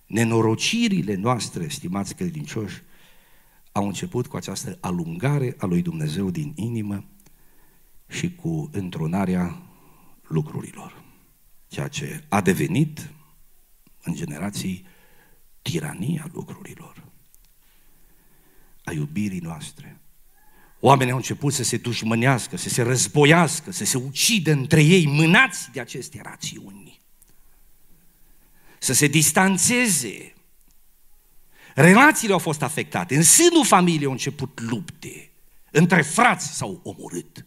Nenorocirile 0.06 1.14
noastre, 1.14 1.68
stimați 1.68 2.14
credincioși, 2.14 2.82
au 3.72 3.87
început 3.87 4.26
cu 4.26 4.37
această 4.37 4.78
alungare 4.80 5.54
a 5.59 5.66
lui 5.66 5.82
Dumnezeu 5.82 6.30
din 6.30 6.52
inimă 6.54 7.04
și 8.09 8.35
cu 8.35 8.70
întronarea 8.72 9.62
lucrurilor 10.22 11.04
ceea 11.68 11.88
ce 11.88 12.24
a 12.28 12.40
devenit 12.40 13.11
în 14.02 14.14
generații 14.14 14.87
tirania 15.62 16.30
lucrurilor, 16.32 17.04
a 18.85 18.92
iubirii 18.92 19.40
noastre. 19.40 20.00
Oamenii 20.87 21.12
au 21.12 21.18
început 21.18 21.53
să 21.53 21.62
se 21.62 21.77
dușmănească, 21.77 22.57
să 22.57 22.68
se 22.68 22.83
războiască, 22.83 23.70
să 23.72 23.85
se 23.85 23.96
ucidă 23.96 24.53
între 24.53 24.83
ei, 24.83 25.07
mânați 25.07 25.70
de 25.72 25.81
aceste 25.81 26.20
rațiuni. 26.22 27.01
Să 28.79 28.92
se 28.92 29.07
distanțeze. 29.07 30.35
Relațiile 31.75 32.33
au 32.33 32.38
fost 32.38 32.62
afectate. 32.62 33.16
În 33.16 33.22
sânul 33.22 33.64
familiei 33.64 34.05
au 34.05 34.11
început 34.11 34.61
lupte. 34.61 35.31
Între 35.70 36.03
frați 36.03 36.57
s-au 36.57 36.81
omorât. 36.83 37.44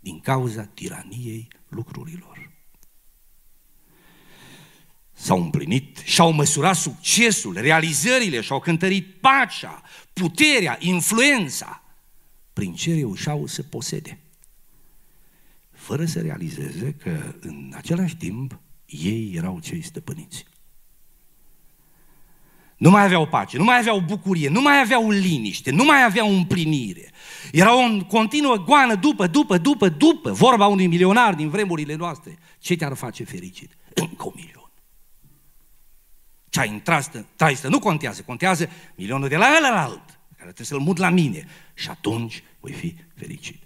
Din 0.00 0.20
cauza 0.20 0.62
tiraniei 0.62 1.48
lucrurilor 1.68 2.50
s-au 5.12 5.42
împlinit 5.42 5.98
și-au 6.04 6.32
măsurat 6.32 6.76
succesul, 6.76 7.54
realizările, 7.54 8.40
și-au 8.40 8.60
cântărit 8.60 9.20
pacea, 9.20 9.82
puterea, 10.12 10.76
influența, 10.80 11.82
prin 12.52 12.74
ce 12.74 12.94
reușeau 12.94 13.46
să 13.46 13.62
posede. 13.62 14.18
Fără 15.70 16.04
să 16.04 16.20
realizeze 16.20 16.94
că 16.94 17.34
în 17.40 17.72
același 17.74 18.16
timp 18.16 18.58
ei 18.86 19.32
erau 19.34 19.60
cei 19.60 19.82
stăpâniți. 19.82 20.46
Nu 22.76 22.90
mai 22.90 23.04
aveau 23.04 23.26
pace, 23.26 23.56
nu 23.56 23.64
mai 23.64 23.78
aveau 23.78 24.00
bucurie, 24.00 24.48
nu 24.48 24.60
mai 24.60 24.80
aveau 24.80 25.10
liniște, 25.10 25.70
nu 25.70 25.84
mai 25.84 26.04
aveau 26.04 26.34
împlinire. 26.34 27.12
Erau 27.52 27.84
în 27.84 28.00
continuă 28.00 28.56
goană 28.56 28.94
după, 28.94 29.26
după, 29.26 29.58
după, 29.58 29.88
după. 29.88 30.30
Vorba 30.30 30.66
unui 30.66 30.86
milionar 30.86 31.34
din 31.34 31.48
vremurile 31.48 31.94
noastre. 31.94 32.38
Ce 32.58 32.76
te-ar 32.76 32.94
face 32.94 33.24
fericit? 33.24 33.76
Încă 33.94 34.24
un 34.24 34.32
milion. 34.34 34.70
Ce 36.48 36.60
a 36.60 36.64
intrat, 36.64 37.24
traistă, 37.36 37.68
nu 37.68 37.78
contează, 37.78 38.22
contează 38.22 38.68
milionul 38.94 39.28
de 39.28 39.36
la 39.36 39.46
ălălalt, 39.58 40.19
care 40.40 40.52
trebuie 40.52 40.66
să-l 40.66 40.86
mut 40.86 40.96
la 40.96 41.10
mine. 41.10 41.46
Și 41.74 41.88
atunci 41.88 42.42
voi 42.60 42.72
fi 42.72 42.96
fericit. 43.14 43.62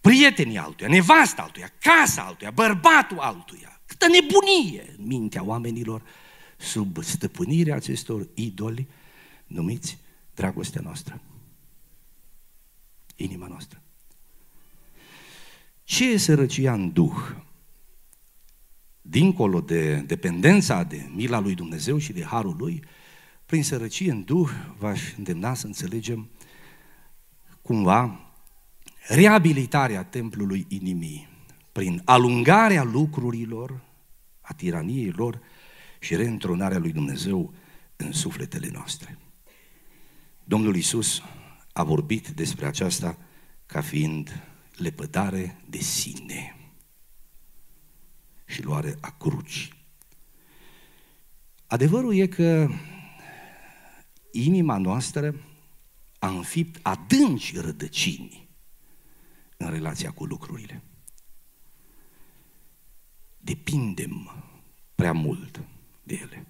Prietenii 0.00 0.58
altuia, 0.58 0.88
nevasta 0.88 1.42
altuia, 1.42 1.72
casa 1.80 2.22
altuia, 2.22 2.50
bărbatul 2.50 3.18
altuia. 3.18 3.80
Câtă 3.86 4.06
nebunie 4.08 4.94
în 4.98 5.06
mintea 5.06 5.42
oamenilor 5.44 6.02
sub 6.56 7.02
stăpânirea 7.02 7.74
acestor 7.74 8.28
idoli 8.34 8.88
numiți 9.46 9.98
dragostea 10.34 10.80
noastră. 10.84 11.20
Inima 13.16 13.46
noastră. 13.46 13.82
Ce 15.84 16.10
e 16.10 16.16
sărăcia 16.16 16.72
în 16.72 16.92
Duh? 16.92 17.34
Dincolo 19.02 19.60
de 19.60 19.96
dependența 19.96 20.82
de 20.82 21.10
mila 21.14 21.38
lui 21.38 21.54
Dumnezeu 21.54 21.98
și 21.98 22.12
de 22.12 22.24
harul 22.24 22.56
lui, 22.58 22.82
prin 23.46 23.62
sărăcie 23.62 24.10
în 24.10 24.22
Duh 24.24 24.50
v-aș 24.78 25.00
îndemna 25.16 25.54
să 25.54 25.66
înțelegem 25.66 26.30
cumva 27.62 28.20
reabilitarea 29.08 30.04
templului 30.04 30.66
inimii, 30.68 31.28
prin 31.72 32.02
alungarea 32.04 32.82
lucrurilor, 32.82 33.80
a 34.40 34.54
tiraniei 34.54 35.10
lor 35.10 35.40
și 35.98 36.16
reîntronarea 36.16 36.78
lui 36.78 36.92
Dumnezeu 36.92 37.54
în 37.96 38.12
sufletele 38.12 38.68
noastre. 38.72 39.18
Domnul 40.44 40.76
Isus 40.76 41.22
a 41.72 41.82
vorbit 41.82 42.28
despre 42.28 42.66
aceasta 42.66 43.18
ca 43.66 43.80
fiind 43.80 44.42
lepădare 44.76 45.62
de 45.68 45.78
sine 45.78 46.56
și 48.44 48.62
luare 48.62 48.96
a 49.00 49.10
cruci. 49.18 49.70
Adevărul 51.66 52.14
e 52.14 52.26
că 52.26 52.68
inima 54.44 54.76
noastră 54.78 55.34
a 56.18 56.28
înfipt 56.28 56.78
adânci 56.82 57.56
rădăcini 57.56 58.48
în 59.56 59.70
relația 59.70 60.10
cu 60.10 60.24
lucrurile. 60.24 60.82
Depindem 63.38 64.44
prea 64.94 65.12
mult 65.12 65.60
de 66.02 66.14
ele. 66.14 66.46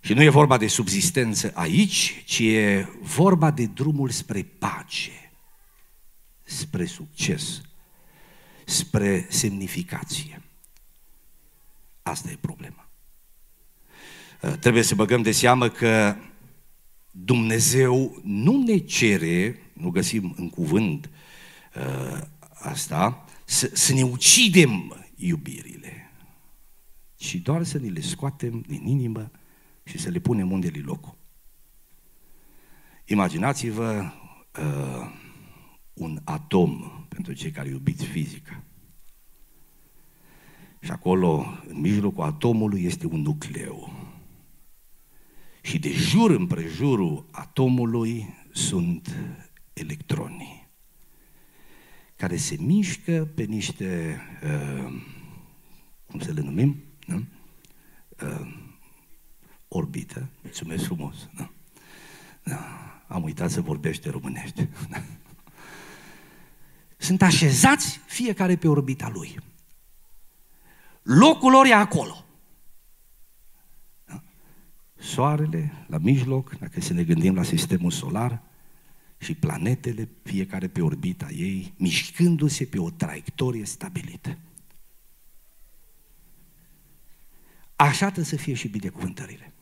Și 0.00 0.14
nu 0.14 0.22
e 0.22 0.28
vorba 0.28 0.56
de 0.56 0.66
subzistență 0.66 1.52
aici, 1.54 2.22
ci 2.24 2.38
e 2.38 2.88
vorba 3.00 3.50
de 3.50 3.66
drumul 3.66 4.10
spre 4.10 4.42
pace, 4.42 5.32
spre 6.42 6.84
succes, 6.84 7.62
spre 8.64 9.26
semnificație. 9.30 10.42
Asta 12.02 12.30
e 12.30 12.36
problema. 12.40 12.88
Uh, 14.42 14.52
trebuie 14.52 14.82
să 14.82 14.94
băgăm 14.94 15.22
de 15.22 15.32
seamă 15.32 15.68
că 15.68 16.16
Dumnezeu 17.16 18.20
nu 18.22 18.62
ne 18.62 18.76
cere, 18.76 19.58
nu 19.72 19.90
găsim 19.90 20.34
în 20.36 20.50
cuvânt 20.50 21.10
uh, 21.76 22.20
asta, 22.52 23.24
să, 23.44 23.70
să 23.72 23.92
ne 23.92 24.02
ucidem 24.02 24.96
iubirile, 25.16 26.10
ci 27.16 27.34
doar 27.34 27.62
să 27.62 27.78
ne 27.78 27.88
le 27.88 28.00
scoatem 28.00 28.64
din 28.66 28.86
inimă 28.86 29.30
și 29.84 29.98
să 29.98 30.08
le 30.08 30.18
punem 30.18 30.50
unde 30.50 30.68
li 30.68 30.80
locul. 30.80 31.16
Imaginați-vă 33.04 34.12
uh, 34.58 35.10
un 35.92 36.20
atom 36.24 37.04
pentru 37.08 37.32
cei 37.32 37.50
care 37.50 37.68
iubiți 37.68 38.04
fizica. 38.04 38.62
Și 40.80 40.90
acolo, 40.90 41.46
în 41.66 41.80
mijlocul 41.80 42.24
atomului, 42.24 42.84
este 42.84 43.06
un 43.06 43.20
nucleu. 43.20 44.03
Și 45.64 45.78
de 45.78 45.90
jur 45.90 46.30
împrejurul 46.30 47.26
atomului 47.30 48.34
sunt 48.52 49.16
electroni 49.72 50.68
care 52.16 52.36
se 52.36 52.56
mișcă 52.60 53.28
pe 53.34 53.42
niște, 53.42 54.20
uh, 54.42 55.02
cum 56.06 56.20
să 56.20 56.32
le 56.32 56.40
numim, 56.40 56.82
nu? 57.06 57.24
Uh, 58.22 58.54
orbită. 59.68 60.28
Mulțumesc 60.42 60.84
frumos. 60.84 61.28
Da. 61.36 61.50
Da. 62.42 62.58
Am 63.06 63.22
uitat 63.22 63.50
să 63.50 63.60
vorbește 63.60 64.10
românește. 64.10 64.68
Da. 64.90 65.02
Sunt 66.96 67.22
așezați 67.22 68.00
fiecare 68.06 68.56
pe 68.56 68.68
orbita 68.68 69.08
lui. 69.08 69.38
Locul 71.02 71.50
lor 71.50 71.66
e 71.66 71.74
acolo. 71.74 72.23
Da. 75.04 75.10
Soarele 75.10 75.72
la 75.86 75.98
mijloc, 75.98 76.58
dacă 76.58 76.80
să 76.80 76.92
ne 76.92 77.02
gândim 77.02 77.34
la 77.34 77.42
sistemul 77.42 77.90
solar, 77.90 78.42
și 79.24 79.34
planetele, 79.34 80.08
fiecare 80.22 80.68
pe 80.68 80.82
orbita 80.82 81.28
ei, 81.30 81.72
mișcându-se 81.76 82.64
pe 82.64 82.78
o 82.78 82.90
traiectorie 82.90 83.64
stabilită. 83.64 84.38
Așa 87.76 88.04
trebuie 88.04 88.24
să 88.24 88.36
fie 88.36 88.54
și 88.54 88.68
binecuvântările. 88.68 89.52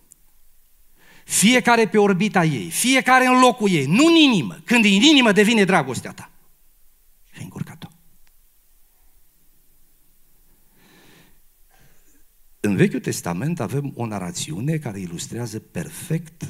Fiecare 1.24 1.88
pe 1.88 1.98
orbita 1.98 2.44
ei, 2.44 2.70
fiecare 2.70 3.26
în 3.26 3.40
locul 3.40 3.70
ei, 3.70 3.86
nu 3.86 4.06
în 4.06 4.14
inimă. 4.14 4.54
Când 4.64 4.84
în 4.84 4.90
inimă 4.90 5.32
devine 5.32 5.64
dragostea 5.64 6.12
ta. 6.12 6.30
Și 7.32 7.38
ai 7.38 7.44
încurcat-o. 7.44 7.91
În 12.64 12.76
Vechiul 12.76 13.00
Testament 13.00 13.60
avem 13.60 13.92
o 13.96 14.06
narațiune 14.06 14.78
care 14.78 15.00
ilustrează 15.00 15.58
perfect, 15.58 16.48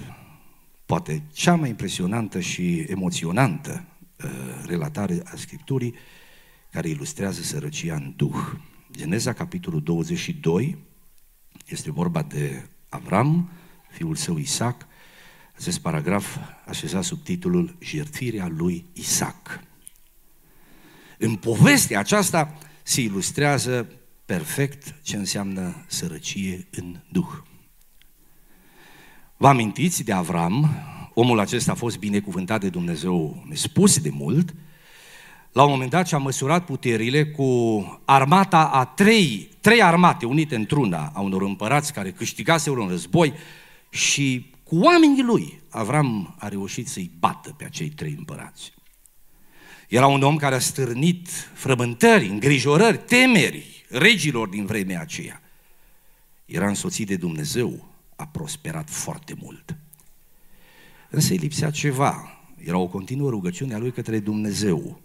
poate 0.86 1.22
cea 1.32 1.54
mai 1.54 1.68
impresionantă 1.68 2.40
și 2.40 2.78
emoționantă 2.78 3.84
uh, 4.24 4.30
relatare 4.66 5.22
a 5.24 5.36
Scripturii, 5.36 5.94
care 6.70 6.88
ilustrează 6.88 7.42
sărăcia 7.42 7.94
în 7.94 8.12
Duh. 8.16 8.36
Geneza, 8.90 9.32
capitolul 9.32 9.82
22, 9.82 10.78
este 11.66 11.90
vorba 11.90 12.22
de 12.22 12.66
Avram, 12.88 13.50
fiul 13.90 14.14
său 14.14 14.36
Isaac, 14.38 14.86
acest 15.56 15.78
paragraf 15.78 16.36
așezat 16.66 17.04
sub 17.04 17.22
titlul 17.22 17.76
Jertfirea 17.80 18.48
lui 18.48 18.86
Isaac. 18.92 19.60
În 21.18 21.36
povestea 21.36 21.98
aceasta 21.98 22.58
se 22.82 23.00
ilustrează 23.00 24.01
perfect 24.24 24.94
ce 25.02 25.16
înseamnă 25.16 25.84
sărăcie 25.86 26.66
în 26.70 26.96
Duh. 27.08 27.32
Vă 29.36 29.48
amintiți 29.48 30.04
de 30.04 30.12
Avram, 30.12 30.70
omul 31.14 31.38
acesta 31.38 31.72
a 31.72 31.74
fost 31.74 31.98
binecuvântat 31.98 32.60
de 32.60 32.68
Dumnezeu 32.68 33.44
nespus 33.48 33.98
de 33.98 34.10
mult, 34.10 34.54
la 35.52 35.62
un 35.62 35.70
moment 35.70 35.90
dat 35.90 36.06
și-a 36.06 36.18
măsurat 36.18 36.64
puterile 36.64 37.26
cu 37.26 38.00
armata 38.04 38.64
a 38.64 38.84
trei, 38.84 39.48
trei 39.60 39.82
armate 39.82 40.26
unite 40.26 40.54
într-una 40.54 41.12
a 41.14 41.20
unor 41.20 41.42
împărați 41.42 41.92
care 41.92 42.10
câștigaseră 42.10 42.80
un 42.80 42.88
război 42.88 43.32
și 43.90 44.50
cu 44.62 44.78
oamenii 44.78 45.22
lui, 45.22 45.60
Avram 45.68 46.34
a 46.38 46.48
reușit 46.48 46.88
să-i 46.88 47.10
bată 47.18 47.54
pe 47.58 47.64
acei 47.64 47.88
trei 47.88 48.14
împărați. 48.18 48.72
Era 49.88 50.06
un 50.06 50.22
om 50.22 50.36
care 50.36 50.54
a 50.54 50.58
stârnit 50.58 51.28
frământări, 51.54 52.26
îngrijorări, 52.26 52.98
temeri 52.98 53.71
regilor 53.92 54.48
din 54.48 54.66
vremea 54.66 55.00
aceea. 55.00 55.42
Era 56.44 56.68
însoțit 56.68 57.06
de 57.06 57.16
Dumnezeu, 57.16 57.88
a 58.16 58.26
prosperat 58.26 58.90
foarte 58.90 59.34
mult. 59.40 59.76
Însă 61.10 61.32
îi 61.32 61.38
lipsea 61.38 61.70
ceva. 61.70 62.40
Era 62.56 62.78
o 62.78 62.88
continuă 62.88 63.30
rugăciune 63.30 63.74
a 63.74 63.78
lui 63.78 63.92
către 63.92 64.18
Dumnezeu. 64.18 65.00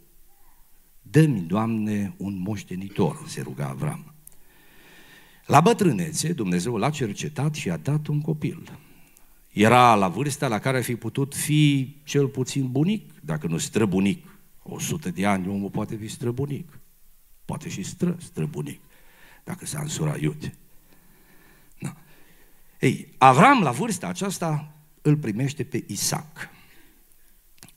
Dă-mi, 1.01 1.41
Doamne, 1.41 2.13
un 2.17 2.39
moștenitor, 2.39 3.23
se 3.27 3.41
ruga 3.41 3.67
Avram. 3.67 4.13
La 5.45 5.61
bătrânețe, 5.61 6.33
Dumnezeu 6.33 6.77
l-a 6.77 6.89
cercetat 6.89 7.55
și 7.55 7.69
a 7.69 7.77
dat 7.77 8.07
un 8.07 8.21
copil. 8.21 8.79
Era 9.51 9.95
la 9.95 10.07
vârsta 10.07 10.47
la 10.47 10.59
care 10.59 10.77
ar 10.77 10.83
fi 10.83 10.95
putut 10.95 11.35
fi 11.35 11.95
cel 12.03 12.27
puțin 12.27 12.71
bunic, 12.71 13.11
dacă 13.21 13.47
nu 13.47 13.57
străbunic. 13.57 14.25
O 14.63 14.79
sută 14.79 15.09
de 15.09 15.25
ani 15.25 15.47
omul 15.47 15.69
poate 15.69 15.95
fi 15.95 16.07
străbunic. 16.07 16.79
Poate 17.47 17.69
și 17.69 17.83
stră, 17.83 18.17
străbunic, 18.21 18.79
dacă 19.43 19.65
s-a 19.65 19.79
însurat 19.79 20.19
iute. 20.19 20.55
No. 21.79 21.89
Ei, 22.79 23.13
Avram, 23.17 23.61
la 23.61 23.71
vârsta 23.71 24.07
aceasta, 24.07 24.73
îl 25.01 25.17
primește 25.17 25.63
pe 25.63 25.83
Isaac. 25.87 26.49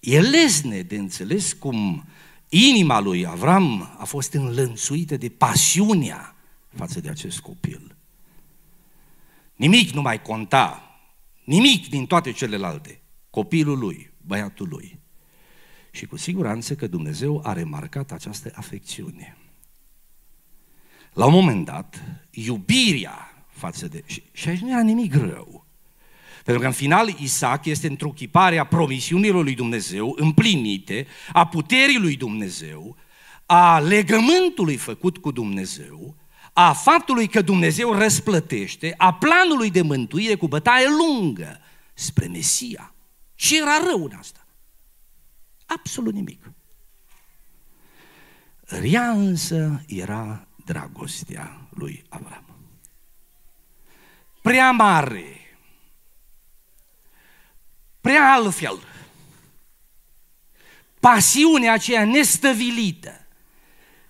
E 0.00 0.20
lesne 0.20 0.82
de 0.82 0.96
înțeles 0.96 1.52
cum 1.52 2.04
inima 2.48 3.00
lui 3.00 3.26
Avram 3.26 3.96
a 3.98 4.04
fost 4.04 4.32
înlănțuită 4.32 5.16
de 5.16 5.28
pasiunea 5.28 6.36
față 6.74 7.00
de 7.00 7.08
acest 7.08 7.40
copil. 7.40 7.96
Nimic 9.56 9.90
nu 9.90 10.00
mai 10.00 10.22
conta, 10.22 10.98
nimic 11.44 11.88
din 11.88 12.06
toate 12.06 12.32
celelalte. 12.32 13.00
Copilul 13.30 13.78
lui, 13.78 14.10
băiatul 14.26 14.68
lui. 14.68 14.98
Și 15.90 16.06
cu 16.06 16.16
siguranță 16.16 16.74
că 16.74 16.86
Dumnezeu 16.86 17.42
a 17.44 17.52
remarcat 17.52 18.12
această 18.12 18.52
afecțiune. 18.54 19.36
La 21.12 21.26
un 21.26 21.32
moment 21.32 21.64
dat, 21.64 22.02
iubirea 22.30 23.44
față 23.48 23.88
de... 23.88 24.02
Și, 24.06 24.22
și 24.32 24.48
aici 24.48 24.60
nu 24.60 24.70
era 24.70 24.82
nimic 24.82 25.14
rău. 25.14 25.66
Pentru 26.44 26.62
că 26.62 26.68
în 26.68 26.74
final 26.74 27.08
Isaac 27.08 27.64
este 27.64 27.86
întruchiparea 27.86 28.64
promisiunilor 28.64 29.42
lui 29.42 29.54
Dumnezeu 29.54 30.14
împlinite, 30.18 31.06
a 31.32 31.46
puterii 31.46 31.98
lui 31.98 32.16
Dumnezeu, 32.16 32.96
a 33.46 33.78
legământului 33.78 34.76
făcut 34.76 35.18
cu 35.18 35.30
Dumnezeu, 35.30 36.14
a 36.52 36.72
faptului 36.72 37.26
că 37.26 37.42
Dumnezeu 37.42 37.92
răsplătește, 37.92 38.94
a 38.96 39.14
planului 39.14 39.70
de 39.70 39.82
mântuire 39.82 40.34
cu 40.34 40.48
bătaie 40.48 40.86
lungă 40.88 41.60
spre 41.94 42.26
Mesia. 42.26 42.94
Ce 43.34 43.60
era 43.60 43.78
rău 43.84 44.04
în 44.04 44.12
asta? 44.18 44.46
Absolut 45.66 46.14
nimic. 46.14 46.52
Rea 48.60 49.10
însă 49.10 49.84
era 49.86 50.48
dragostea 50.70 51.68
lui 51.70 52.04
Avram. 52.08 52.44
Prea 54.42 54.70
mare, 54.70 55.58
prea 58.00 58.32
altfel, 58.32 58.78
pasiunea 61.00 61.72
aceea 61.72 62.04
nestăvilită, 62.04 63.26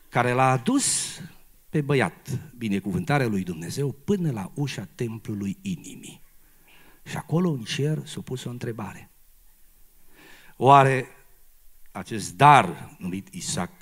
care 0.09 0.33
l-a 0.33 0.51
adus 0.51 1.19
pe 1.69 1.81
băiat 1.81 2.29
binecuvântarea 2.57 3.27
lui 3.27 3.43
Dumnezeu 3.43 3.93
până 3.93 4.31
la 4.31 4.51
ușa 4.55 4.89
templului 4.95 5.59
inimii. 5.63 6.23
Și 7.05 7.17
acolo 7.17 7.51
în 7.51 7.63
cer 7.63 8.07
s-a 8.07 8.21
pus 8.21 8.45
o 8.45 8.51
întrebare. 8.51 9.11
Oare 10.57 11.09
acest 11.93 12.35
dar 12.37 12.95
numit 12.99 13.35
Isaac, 13.35 13.73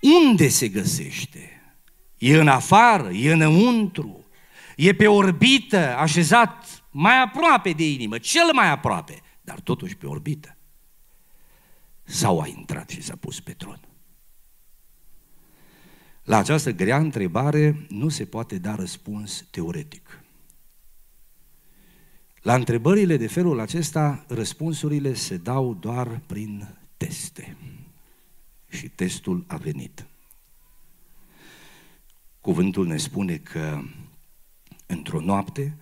unde 0.00 0.48
se 0.48 0.68
găsește? 0.68 1.55
E 2.18 2.38
în 2.38 2.48
afară? 2.48 3.10
E 3.10 3.32
înăuntru? 3.32 4.24
E 4.76 4.94
pe 4.94 5.06
orbită, 5.06 5.96
așezat 5.96 6.84
mai 6.90 7.22
aproape 7.22 7.72
de 7.72 7.90
inimă, 7.90 8.18
cel 8.18 8.52
mai 8.52 8.70
aproape, 8.70 9.22
dar 9.40 9.60
totuși 9.60 9.96
pe 9.96 10.06
orbită? 10.06 10.56
Sau 12.02 12.40
a 12.40 12.46
intrat 12.46 12.88
și 12.88 13.02
s-a 13.02 13.16
pus 13.16 13.40
pe 13.40 13.52
tron? 13.52 13.80
La 16.22 16.36
această 16.36 16.70
grea 16.70 16.98
întrebare 16.98 17.86
nu 17.88 18.08
se 18.08 18.24
poate 18.24 18.58
da 18.58 18.74
răspuns 18.74 19.44
teoretic. 19.50 20.20
La 22.42 22.54
întrebările 22.54 23.16
de 23.16 23.26
felul 23.26 23.60
acesta, 23.60 24.24
răspunsurile 24.28 25.14
se 25.14 25.36
dau 25.36 25.74
doar 25.74 26.20
prin 26.26 26.76
teste. 26.96 27.56
Și 28.68 28.88
testul 28.88 29.44
a 29.46 29.56
venit. 29.56 30.06
Cuvântul 32.46 32.86
ne 32.86 32.96
spune 32.96 33.36
că 33.36 33.82
într-o 34.86 35.20
noapte 35.20 35.76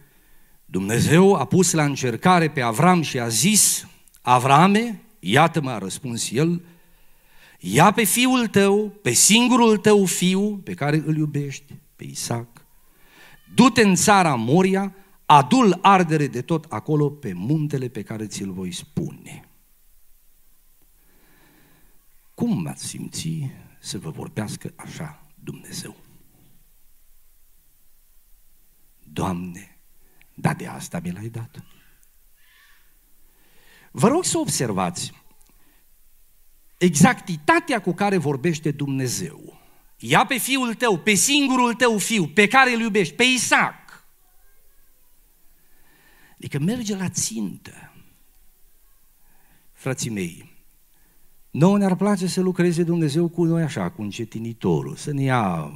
Dumnezeu 0.64 1.35
a 1.35 1.44
pus 1.44 1.72
la 1.72 1.85
încercare 1.85 2.50
pe 2.50 2.61
Avram 2.61 3.03
și 3.03 3.18
a 3.18 3.29
zis, 3.29 3.88
Avrame, 4.22 5.03
iată-mă, 5.18 5.70
a 5.70 5.79
răspuns 5.79 6.31
el, 6.31 6.64
ia 7.59 7.90
pe 7.90 8.05
fiul 8.05 8.46
tău, 8.46 8.88
pe 9.03 9.11
singurul 9.11 9.77
tău 9.77 10.05
fiu 10.05 10.57
pe 10.57 10.74
care 10.74 11.03
îl 11.07 11.16
iubești, 11.16 11.74
pe 11.96 12.05
Isaac, 12.05 12.66
du-te 13.55 13.83
în 13.83 13.94
țara 13.94 14.35
Moria, 14.35 14.94
adul 15.27 15.79
ardere 15.83 16.27
de 16.27 16.42
tot 16.42 16.64
acolo 16.68 17.11
pe 17.11 17.33
muntele 17.33 17.88
pe 17.88 18.03
care 18.03 18.27
ți-l 18.27 18.53
voi 18.53 18.72
spune. 18.72 19.48
Cum 22.35 22.66
ați 22.66 22.87
simți 22.87 23.50
să 23.81 23.98
vă 23.98 24.11
vorbească 24.11 24.72
așa 24.77 25.27
Dumnezeu? 25.35 26.03
Doamne, 29.14 29.79
dar 30.35 30.55
de 30.55 30.66
asta 30.66 31.00
mi 31.00 31.12
l-ai 31.12 31.29
dat. 31.29 31.64
Vă 33.90 34.09
rog 34.09 34.24
să 34.24 34.38
observați 34.38 35.12
exactitatea 36.79 37.81
cu 37.81 37.92
care 37.92 38.16
vorbește 38.16 38.70
Dumnezeu. 38.70 39.61
Ia 39.98 40.27
pe 40.27 40.37
fiul 40.37 40.74
tău, 40.74 40.98
pe 40.98 41.14
singurul 41.14 41.74
tău 41.74 41.98
fiu, 41.98 42.27
pe 42.27 42.46
care 42.46 42.72
îl 42.72 42.81
iubești, 42.81 43.14
pe 43.14 43.22
Isaac. 43.22 44.07
Adică 46.37 46.59
merge 46.59 46.96
la 46.96 47.09
țintă. 47.09 47.92
Frații 49.72 50.11
mei, 50.11 50.53
nouă 51.50 51.79
ne-ar 51.79 51.96
place 51.96 52.27
să 52.27 52.40
lucreze 52.40 52.83
Dumnezeu 52.83 53.29
cu 53.29 53.44
noi 53.44 53.62
așa, 53.62 53.90
cu 53.90 54.03
încetinitorul, 54.03 54.96
să 54.96 55.12
ne 55.12 55.22
ia 55.22 55.72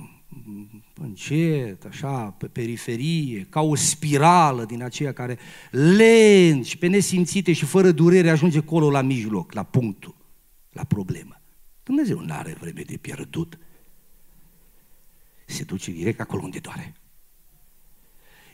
încet, 1.01 1.85
așa, 1.85 2.31
pe 2.31 2.47
periferie, 2.47 3.47
ca 3.51 3.61
o 3.61 3.75
spirală 3.75 4.65
din 4.65 4.83
aceea 4.83 5.13
care 5.13 5.39
lent 5.71 6.67
și 6.67 6.79
pe 6.79 6.87
nesimțite 6.87 7.53
și 7.53 7.65
fără 7.65 7.91
durere 7.91 8.31
ajunge 8.31 8.59
acolo 8.59 8.91
la 8.91 9.03
mijloc, 9.03 9.53
la 9.53 9.63
punctul 9.63 10.17
la 10.73 10.85
problemă. 10.85 11.41
Dumnezeu 11.83 12.21
nu 12.21 12.33
are 12.33 12.57
vreme 12.61 12.83
de 12.83 12.97
pierdut. 12.97 13.59
Se 15.47 15.65
duce 15.65 15.91
direct 15.91 16.21
acolo 16.21 16.43
unde 16.43 16.59
doare. 16.59 16.95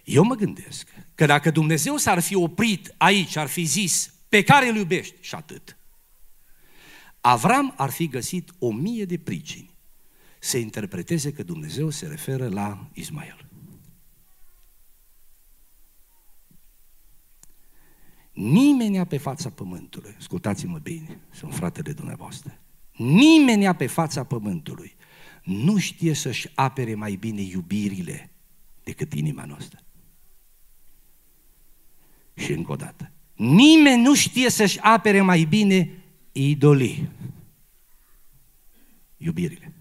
Eu 0.05 0.25
mă 0.25 0.35
gândesc 0.35 0.89
că 1.15 1.27
dacă 1.27 1.51
Dumnezeu 1.51 1.97
s-ar 1.97 2.21
fi 2.21 2.35
oprit 2.35 2.95
aici, 2.97 3.37
ar 3.37 3.47
fi 3.47 3.65
zis, 3.65 4.15
pe 4.29 4.43
care 4.43 4.69
îl 4.69 4.77
iubești 4.77 5.15
și 5.21 5.35
atât, 5.35 5.79
Avram 7.21 7.75
ar 7.77 7.91
fi 7.91 8.09
găsit 8.09 8.51
o 8.59 8.73
mie 8.73 9.05
de 9.05 9.19
pricini 9.19 9.74
să 10.45 10.59
interpreteze 10.59 11.33
că 11.33 11.43
Dumnezeu 11.43 11.91
se 11.91 12.07
referă 12.07 12.49
la 12.49 12.91
Ismael. 12.93 13.49
Nimeni 18.33 19.07
pe 19.07 19.17
fața 19.19 19.51
pământului, 19.51 20.15
ascultați-mă 20.19 20.79
bine, 20.79 21.21
sunt 21.31 21.55
fratele 21.55 21.93
dumneavoastră, 21.93 22.61
nimeni 22.97 23.75
pe 23.75 23.87
fața 23.87 24.25
pământului 24.25 24.97
nu 25.45 25.79
știe 25.79 26.15
să-și 26.15 26.49
apere 26.55 26.95
mai 26.95 27.15
bine 27.15 27.41
iubirile 27.41 28.31
decât 28.83 29.13
inima 29.13 29.45
noastră. 29.45 29.85
Și 32.35 32.53
încă 32.53 32.73
o 32.73 32.77
dată, 32.77 33.13
nimeni 33.35 34.03
nu 34.03 34.15
știe 34.15 34.51
să-și 34.51 34.81
apere 34.81 35.21
mai 35.21 35.45
bine 35.45 36.03
idolii, 36.33 37.09
iubirile, 39.17 39.74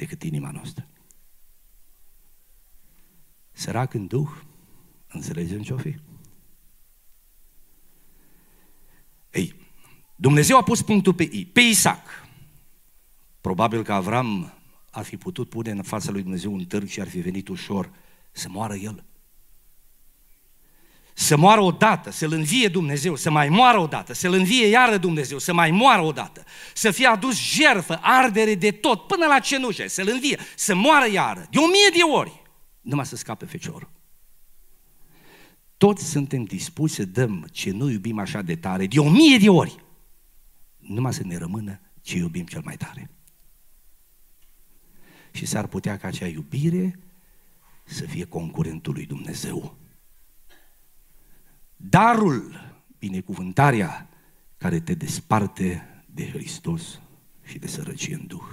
decât 0.00 0.22
inima 0.22 0.50
noastră. 0.50 0.86
Sărac 3.52 3.94
în 3.94 4.06
duh, 4.06 4.30
înțelegem 5.08 5.62
ce-o 5.62 5.76
fi? 5.76 5.96
Ei, 9.30 9.54
Dumnezeu 10.16 10.56
a 10.56 10.62
pus 10.62 10.82
punctul 10.82 11.14
pe 11.14 11.22
I, 11.22 11.46
pe 11.46 11.60
Isaac. 11.60 12.06
Probabil 13.40 13.82
că 13.82 13.92
Avram 13.92 14.52
ar 14.90 15.04
fi 15.04 15.16
putut 15.16 15.48
pune 15.48 15.70
în 15.70 15.82
fața 15.82 16.10
lui 16.10 16.22
Dumnezeu 16.22 16.52
un 16.52 16.64
târg 16.64 16.88
și 16.88 17.00
ar 17.00 17.08
fi 17.08 17.20
venit 17.20 17.48
ușor 17.48 17.92
să 18.32 18.48
moară 18.48 18.74
el. 18.74 19.04
Să 21.14 21.36
moară 21.36 21.60
odată, 21.60 22.10
să-l 22.10 22.32
învie 22.32 22.68
Dumnezeu, 22.68 23.16
să 23.16 23.30
mai 23.30 23.48
moară 23.48 23.78
odată, 23.78 24.14
să-l 24.14 24.32
învie 24.32 24.66
iară 24.66 24.96
Dumnezeu, 24.96 25.38
să 25.38 25.52
mai 25.52 25.70
moară 25.70 26.02
odată, 26.02 26.44
să 26.74 26.90
fie 26.90 27.06
adus 27.06 27.40
jerfă, 27.40 27.98
ardere 28.02 28.54
de 28.54 28.70
tot, 28.70 29.06
până 29.06 29.26
la 29.26 29.38
cenușe, 29.38 29.88
să-l 29.88 30.08
învie, 30.12 30.38
să 30.56 30.74
moară 30.74 31.10
iară, 31.10 31.46
de 31.50 31.58
o 31.58 31.66
mie 31.66 31.90
de 31.92 32.02
ori, 32.16 32.42
numai 32.80 33.06
să 33.06 33.16
scape 33.16 33.44
feciorul. 33.44 33.90
Toți 35.76 36.04
suntem 36.04 36.44
dispuși 36.44 36.94
să 36.94 37.04
dăm 37.04 37.46
ce 37.52 37.70
nu 37.70 37.90
iubim 37.90 38.18
așa 38.18 38.42
de 38.42 38.56
tare, 38.56 38.86
de 38.86 38.98
o 38.98 39.10
mie 39.10 39.38
de 39.38 39.48
ori, 39.48 39.84
numai 40.76 41.12
să 41.12 41.22
ne 41.24 41.36
rămână 41.36 41.80
ce 42.02 42.16
iubim 42.16 42.44
cel 42.44 42.60
mai 42.64 42.76
tare. 42.76 43.10
Și 45.30 45.46
s-ar 45.46 45.66
putea 45.66 45.98
ca 45.98 46.08
acea 46.08 46.26
iubire 46.26 46.98
să 47.84 48.04
fie 48.04 48.24
concurentul 48.24 48.92
lui 48.92 49.06
Dumnezeu. 49.06 49.78
Darul, 51.88 52.72
binecuvântarea 52.98 54.08
care 54.58 54.80
te 54.80 54.94
desparte 54.94 55.86
de 56.06 56.28
Hristos 56.28 57.00
și 57.44 57.58
de 57.58 57.66
sărăcie 57.66 58.14
în 58.14 58.26
Duh. 58.26 58.48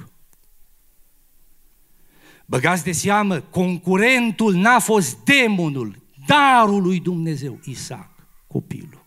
Băgați 2.46 2.84
de 2.84 2.92
seamă, 2.92 3.40
concurentul 3.40 4.54
n-a 4.54 4.80
fost 4.80 5.18
demonul, 5.24 6.02
darul 6.28 6.82
lui 6.82 7.00
Dumnezeu, 7.00 7.60
Isaac, 7.64 8.10
copilul. 8.48 9.06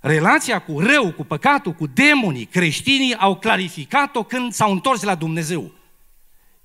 Relația 0.00 0.62
cu 0.62 0.80
rău, 0.80 1.12
cu 1.12 1.24
păcatul, 1.24 1.72
cu 1.72 1.86
demonii, 1.86 2.44
creștinii 2.44 3.14
au 3.14 3.38
clarificat-o 3.38 4.24
când 4.24 4.52
s-au 4.52 4.72
întors 4.72 5.02
la 5.02 5.14
Dumnezeu. 5.14 5.72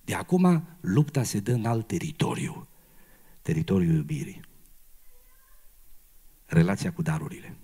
De 0.02 0.14
acum, 0.14 0.64
lupta 0.82 1.24
se 1.24 1.40
dă 1.40 1.52
în 1.52 1.66
alt 1.66 1.88
teritoriu, 1.88 2.68
teritoriul 3.42 3.96
iubirii. 3.96 4.50
Relația 6.52 6.92
cu 6.92 7.02
darurile. 7.02 7.58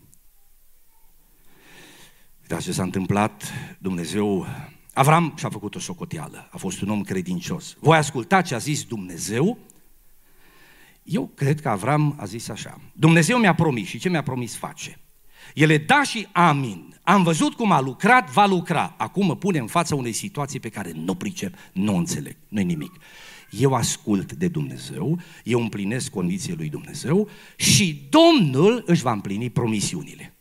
Uitați 2.41 2.63
ce 2.63 2.71
s-a 2.71 2.83
întâmplat, 2.83 3.43
Dumnezeu, 3.79 4.47
Avram 4.93 5.33
și-a 5.35 5.49
făcut 5.49 5.75
o 5.75 5.79
socoteală, 5.79 6.47
a 6.51 6.57
fost 6.57 6.81
un 6.81 6.89
om 6.89 7.03
credincios. 7.03 7.77
Voi 7.79 7.97
asculta 7.97 8.41
ce 8.41 8.55
a 8.55 8.57
zis 8.57 8.83
Dumnezeu 8.83 9.57
eu 11.07 11.27
cred 11.27 11.61
că 11.61 11.69
Avram 11.69 12.15
a 12.19 12.25
zis 12.25 12.49
așa, 12.49 12.81
Dumnezeu 12.93 13.37
mi-a 13.37 13.55
promis 13.55 13.87
și 13.87 13.99
ce 13.99 14.09
mi-a 14.09 14.23
promis 14.23 14.55
face. 14.55 14.99
El 15.53 15.69
e 15.69 15.77
da 15.77 16.03
și 16.03 16.27
amin. 16.31 16.99
Am 17.03 17.23
văzut 17.23 17.53
cum 17.53 17.71
a 17.71 17.81
lucrat, 17.81 18.31
va 18.31 18.45
lucra. 18.45 18.95
Acum 18.97 19.25
mă 19.25 19.35
pune 19.35 19.59
în 19.59 19.67
fața 19.67 19.95
unei 19.95 20.13
situații 20.13 20.59
pe 20.59 20.69
care 20.69 20.91
nu 20.95 21.15
pricep, 21.15 21.55
nu 21.73 21.95
înțeleg, 21.95 22.35
nu 22.47 22.61
nimic. 22.61 22.91
Eu 23.49 23.73
ascult 23.73 24.33
de 24.33 24.47
Dumnezeu, 24.47 25.19
eu 25.43 25.61
împlinesc 25.61 26.09
condițiile 26.09 26.55
lui 26.57 26.69
Dumnezeu 26.69 27.29
și 27.55 28.07
Domnul 28.09 28.83
își 28.85 29.01
va 29.01 29.11
împlini 29.11 29.49
promisiunile. 29.49 30.37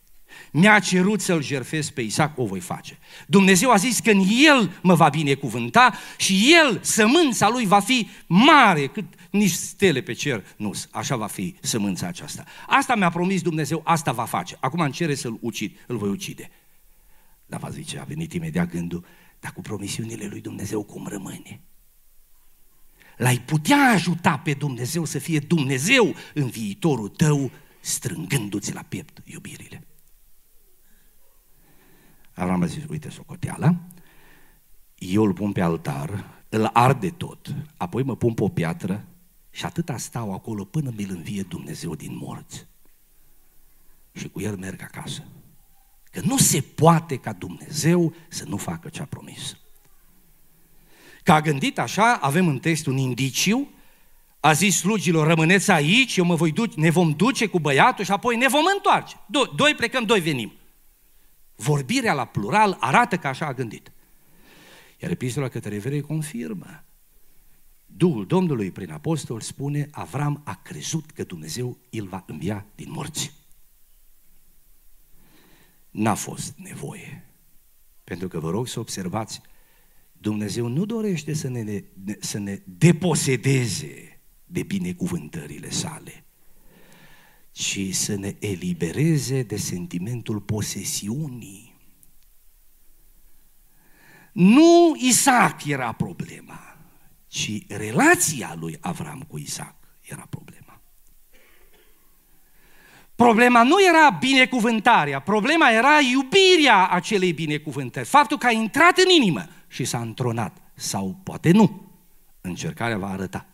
mi-a 0.51 0.79
cerut 0.79 1.21
să-l 1.21 1.43
jerfesc 1.43 1.91
pe 1.91 2.01
Isaac, 2.01 2.37
o 2.37 2.45
voi 2.45 2.59
face. 2.59 2.97
Dumnezeu 3.27 3.71
a 3.71 3.75
zis 3.75 3.99
că 3.99 4.11
în 4.11 4.23
el 4.45 4.79
mă 4.81 4.93
va 4.93 5.09
binecuvânta 5.09 5.93
și 6.17 6.55
el, 6.63 6.79
sămânța 6.81 7.49
lui, 7.49 7.65
va 7.65 7.79
fi 7.79 8.07
mare, 8.27 8.87
cât 8.87 9.05
nici 9.37 9.51
stele 9.51 10.01
pe 10.01 10.13
cer 10.13 10.43
nu 10.57 10.71
Așa 10.91 11.15
va 11.15 11.27
fi 11.27 11.55
sămânța 11.61 12.07
aceasta. 12.07 12.43
Asta 12.67 12.95
mi-a 12.95 13.09
promis 13.09 13.41
Dumnezeu, 13.41 13.81
asta 13.83 14.11
va 14.11 14.25
face. 14.25 14.57
Acum 14.59 14.79
îmi 14.79 14.91
cere 14.91 15.15
să-l 15.15 15.37
ucid, 15.41 15.77
îl 15.87 15.97
voi 15.97 16.09
ucide. 16.09 16.49
Dar 17.45 17.59
va 17.59 17.69
zice, 17.69 17.99
a 17.99 18.03
venit 18.03 18.33
imediat 18.33 18.69
gândul, 18.69 19.05
dar 19.39 19.51
cu 19.53 19.61
promisiunile 19.61 20.25
lui 20.25 20.41
Dumnezeu 20.41 20.83
cum 20.83 21.07
rămâne? 21.07 21.61
L-ai 23.17 23.39
putea 23.39 23.91
ajuta 23.93 24.37
pe 24.37 24.53
Dumnezeu 24.53 25.05
să 25.05 25.19
fie 25.19 25.39
Dumnezeu 25.39 26.15
în 26.33 26.47
viitorul 26.47 27.09
tău, 27.09 27.51
strângându-ți 27.79 28.73
la 28.73 28.81
piept 28.81 29.21
iubirile. 29.25 29.87
Avram 32.33 32.61
a 32.61 32.65
zis, 32.65 32.83
uite 32.89 33.09
socoteala, 33.09 33.75
eu 34.95 35.23
îl 35.23 35.33
pun 35.33 35.51
pe 35.51 35.61
altar, 35.61 36.41
îl 36.49 36.69
arde 36.73 37.09
tot, 37.09 37.55
apoi 37.77 38.03
mă 38.03 38.15
pun 38.15 38.33
pe 38.33 38.43
o 38.43 38.47
piatră 38.47 39.05
și 39.57 39.65
atâta 39.65 39.97
stau 39.97 40.33
acolo 40.33 40.63
până 40.63 40.93
mi-l 40.95 41.09
învie 41.09 41.41
Dumnezeu 41.41 41.95
din 41.95 42.17
morți. 42.17 42.67
Și 44.11 44.29
cu 44.29 44.41
el 44.41 44.57
merg 44.57 44.81
acasă. 44.81 45.23
Că 46.11 46.21
nu 46.23 46.37
se 46.37 46.61
poate 46.61 47.17
ca 47.17 47.33
Dumnezeu 47.33 48.13
să 48.27 48.45
nu 48.47 48.57
facă 48.57 48.89
ce 48.89 49.01
a 49.01 49.05
promis. 49.05 49.57
Că 51.23 51.31
a 51.31 51.41
gândit 51.41 51.79
așa, 51.79 52.13
avem 52.13 52.47
în 52.47 52.59
text 52.59 52.85
un 52.85 52.97
indiciu, 52.97 53.69
a 54.39 54.53
zis 54.53 54.77
slugilor, 54.77 55.27
rămâneți 55.27 55.71
aici, 55.71 56.17
eu 56.17 56.25
mă 56.25 56.35
voi 56.35 56.51
duce, 56.51 56.79
ne 56.79 56.89
vom 56.89 57.11
duce 57.11 57.47
cu 57.47 57.59
băiatul 57.59 58.05
și 58.05 58.11
apoi 58.11 58.35
ne 58.35 58.47
vom 58.47 58.65
întoarce. 58.75 59.15
Doi, 59.25 59.51
doi 59.55 59.73
plecăm, 59.73 60.03
doi 60.03 60.19
venim. 60.19 60.53
Vorbirea 61.55 62.13
la 62.13 62.25
plural 62.25 62.77
arată 62.79 63.17
că 63.17 63.27
așa 63.27 63.45
a 63.45 63.53
gândit. 63.53 63.91
Iar 64.97 65.11
epistola 65.11 65.47
către 65.47 65.75
evrei 65.75 66.01
confirmă. 66.01 66.86
Duhul 67.89 68.25
Domnului 68.25 68.71
prin 68.71 68.91
apostol 68.91 69.41
spune, 69.41 69.87
Avram 69.91 70.41
a 70.45 70.61
crezut 70.63 71.11
că 71.11 71.23
Dumnezeu 71.23 71.77
îl 71.89 72.07
va 72.07 72.23
învia 72.27 72.65
din 72.75 72.91
morți. 72.91 73.33
N-a 75.89 76.13
fost 76.13 76.57
nevoie. 76.57 77.25
Pentru 78.03 78.27
că 78.27 78.39
vă 78.39 78.49
rog 78.49 78.67
să 78.67 78.79
observați, 78.79 79.41
Dumnezeu 80.11 80.67
nu 80.67 80.85
dorește 80.85 81.33
să 81.33 81.47
ne, 81.47 81.83
să 82.19 82.37
ne 82.37 82.61
deposedeze 82.65 84.21
de 84.45 84.63
binecuvântările 84.63 85.69
sale, 85.69 86.25
ci 87.51 87.95
să 87.95 88.15
ne 88.15 88.35
elibereze 88.39 89.43
de 89.43 89.57
sentimentul 89.57 90.41
posesiunii. 90.41 91.75
Nu 94.33 94.95
Isaac 94.99 95.65
era 95.65 95.91
problema, 95.91 96.66
ci 97.37 97.67
relația 97.67 98.55
lui 98.59 98.77
Avram 98.79 99.25
cu 99.27 99.37
Isaac 99.37 99.75
era 100.01 100.27
problema. 100.29 100.81
Problema 103.15 103.63
nu 103.63 103.75
era 103.87 104.09
binecuvântarea, 104.09 105.19
problema 105.19 105.69
era 105.69 105.99
iubirea 105.99 106.87
acelei 106.87 107.33
binecuvântări, 107.33 108.07
faptul 108.07 108.37
că 108.37 108.45
a 108.45 108.51
intrat 108.51 108.97
în 108.97 109.09
inimă 109.09 109.47
și 109.67 109.85
s-a 109.85 109.99
întronat, 109.99 110.57
sau 110.73 111.19
poate 111.23 111.51
nu. 111.51 111.91
Încercarea 112.41 112.97
va 112.97 113.09
arăta. 113.09 113.45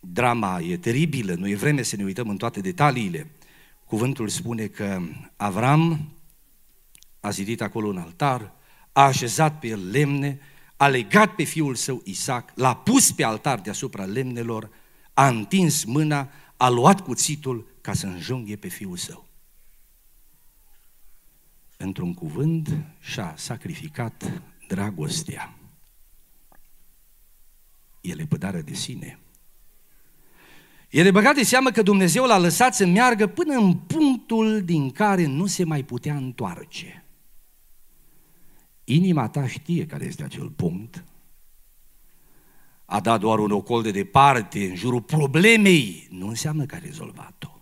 Drama 0.00 0.60
e 0.60 0.76
teribilă, 0.76 1.34
nu 1.34 1.48
e 1.48 1.54
vreme 1.54 1.82
să 1.82 1.96
ne 1.96 2.04
uităm 2.04 2.28
în 2.28 2.36
toate 2.36 2.60
detaliile. 2.60 3.30
Cuvântul 3.84 4.28
spune 4.28 4.66
că 4.66 5.00
Avram 5.36 6.12
a 7.20 7.30
zidit 7.30 7.60
acolo 7.60 7.88
un 7.88 7.98
altar, 7.98 8.52
a 8.92 9.02
așezat 9.02 9.58
pe 9.58 9.66
el 9.66 9.90
lemne, 9.90 10.40
a 10.76 10.88
legat 10.88 11.34
pe 11.34 11.42
fiul 11.42 11.74
său 11.74 12.00
Isaac, 12.04 12.52
l-a 12.54 12.76
pus 12.76 13.12
pe 13.12 13.24
altar 13.24 13.60
deasupra 13.60 14.04
lemnelor, 14.04 14.70
a 15.14 15.28
întins 15.28 15.84
mâna, 15.84 16.30
a 16.56 16.68
luat 16.68 17.00
cuțitul 17.00 17.66
ca 17.80 17.92
să 17.92 18.06
înjunghe 18.06 18.56
pe 18.56 18.68
fiul 18.68 18.96
său. 18.96 19.28
Într-un 21.76 22.14
cuvânt 22.14 22.84
și-a 23.00 23.34
sacrificat 23.36 24.42
dragostea. 24.68 25.54
E 28.00 28.12
lepădarea 28.12 28.62
de 28.62 28.74
sine. 28.74 29.18
El 30.90 31.06
e 31.06 31.10
băgat 31.10 31.34
de 31.34 31.42
seamă 31.42 31.70
că 31.70 31.82
Dumnezeu 31.82 32.24
l-a 32.24 32.38
lăsat 32.38 32.74
să 32.74 32.86
meargă 32.86 33.26
până 33.26 33.54
în 33.54 33.74
punctul 33.74 34.62
din 34.64 34.90
care 34.90 35.26
nu 35.26 35.46
se 35.46 35.64
mai 35.64 35.82
putea 35.82 36.16
întoarce. 36.16 37.04
Inima 38.90 39.28
ta 39.28 39.46
știe 39.46 39.86
care 39.86 40.04
este 40.04 40.22
acel 40.22 40.50
punct. 40.50 41.04
A 42.84 43.00
dat 43.00 43.20
doar 43.20 43.38
un 43.38 43.50
ocol 43.50 43.82
de 43.82 43.90
departe 43.90 44.68
în 44.68 44.74
jurul 44.74 45.02
problemei, 45.02 46.08
nu 46.10 46.28
înseamnă 46.28 46.66
că 46.66 46.74
a 46.74 46.78
rezolvat-o. 46.78 47.60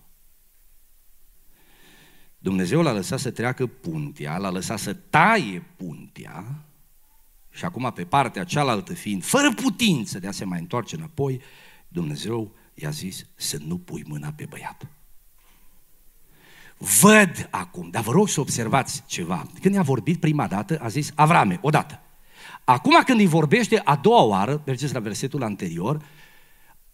Dumnezeu 2.38 2.82
l-a 2.82 2.92
lăsat 2.92 3.18
să 3.18 3.30
treacă 3.30 3.66
puntea, 3.66 4.38
l-a 4.38 4.50
lăsat 4.50 4.78
să 4.78 4.94
taie 4.94 5.60
puntea 5.76 6.64
și 7.50 7.64
acum 7.64 7.92
pe 7.94 8.04
partea 8.04 8.44
cealaltă 8.44 8.94
fiind 8.94 9.24
fără 9.24 9.52
putință 9.54 10.18
de 10.18 10.26
a 10.26 10.32
se 10.32 10.44
mai 10.44 10.58
întoarce 10.58 10.96
înapoi, 10.96 11.40
Dumnezeu 11.88 12.54
i-a 12.74 12.90
zis 12.90 13.26
să 13.34 13.58
nu 13.66 13.78
pui 13.78 14.04
mâna 14.06 14.32
pe 14.32 14.46
băiat. 14.48 14.86
Văd 16.78 17.48
acum, 17.50 17.90
dar 17.90 18.02
vă 18.02 18.10
rog 18.10 18.28
să 18.28 18.40
observați 18.40 19.02
ceva. 19.06 19.46
Când 19.60 19.74
i-a 19.74 19.82
vorbit 19.82 20.20
prima 20.20 20.46
dată, 20.46 20.78
a 20.82 20.88
zis 20.88 21.12
Avrame, 21.14 21.58
odată. 21.62 22.00
Acum 22.64 23.02
când 23.04 23.20
îi 23.20 23.26
vorbește 23.26 23.80
a 23.84 23.96
doua 23.96 24.22
oară, 24.22 24.62
mergeți 24.66 24.94
la 24.94 25.00
versetul 25.00 25.42
anterior, 25.42 26.04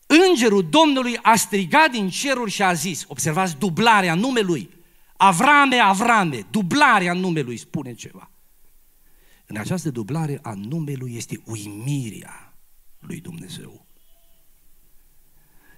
îngerul 0.07 0.68
Domnului 0.68 1.16
a 1.22 1.35
strigat 1.35 1.91
din 1.91 2.09
ceruri 2.09 2.51
și 2.51 2.62
a 2.62 2.72
zis, 2.72 3.05
observați 3.09 3.59
dublarea 3.59 4.14
numelui, 4.14 4.70
Avrame, 5.16 5.76
Avrame, 5.76 6.47
dublarea 6.51 7.12
numelui 7.12 7.57
spune 7.57 7.95
ceva. 7.95 8.30
În 9.47 9.57
această 9.57 9.91
dublare 9.91 10.39
a 10.43 10.55
numelui 10.55 11.14
este 11.16 11.41
uimirea 11.45 12.55
lui 12.99 13.20
Dumnezeu. 13.20 13.84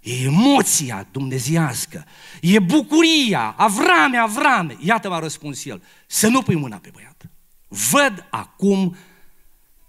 E 0.07 0.23
emoția 0.23 1.09
dumneziască, 1.11 2.05
e 2.41 2.59
bucuria, 2.59 3.51
Avrame, 3.51 4.17
Avrame. 4.17 4.77
Iată 4.81 5.09
m-a 5.09 5.19
răspuns 5.19 5.65
el, 5.65 5.83
să 6.07 6.29
nu 6.29 6.43
pui 6.43 6.55
mâna 6.55 6.77
pe 6.77 6.91
băiat. 6.93 7.31
Văd 7.69 8.27
acum 8.31 8.97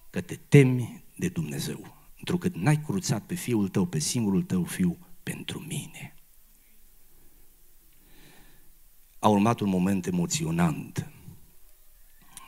că 0.09 0.21
te 0.21 0.35
temi 0.35 1.03
de 1.15 1.27
Dumnezeu, 1.27 1.95
întrucât 2.17 2.55
n-ai 2.55 2.81
cruțat 2.81 3.23
pe 3.23 3.33
fiul 3.33 3.67
tău, 3.67 3.85
pe 3.85 3.99
singurul 3.99 4.43
tău 4.43 4.63
fiu, 4.63 4.97
pentru 5.23 5.59
mine. 5.59 6.15
A 9.19 9.27
urmat 9.27 9.59
un 9.59 9.69
moment 9.69 10.05
emoționant. 10.05 11.11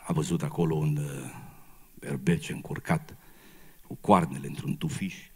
A 0.07 0.13
văzut 0.13 0.43
acolo 0.43 0.75
un 0.75 0.97
uh, 0.97 1.31
berbece 1.93 2.53
încurcat 2.53 3.17
cu 3.87 3.95
coarnele 3.95 4.47
într-un 4.47 4.77
tufiș. 4.77 5.28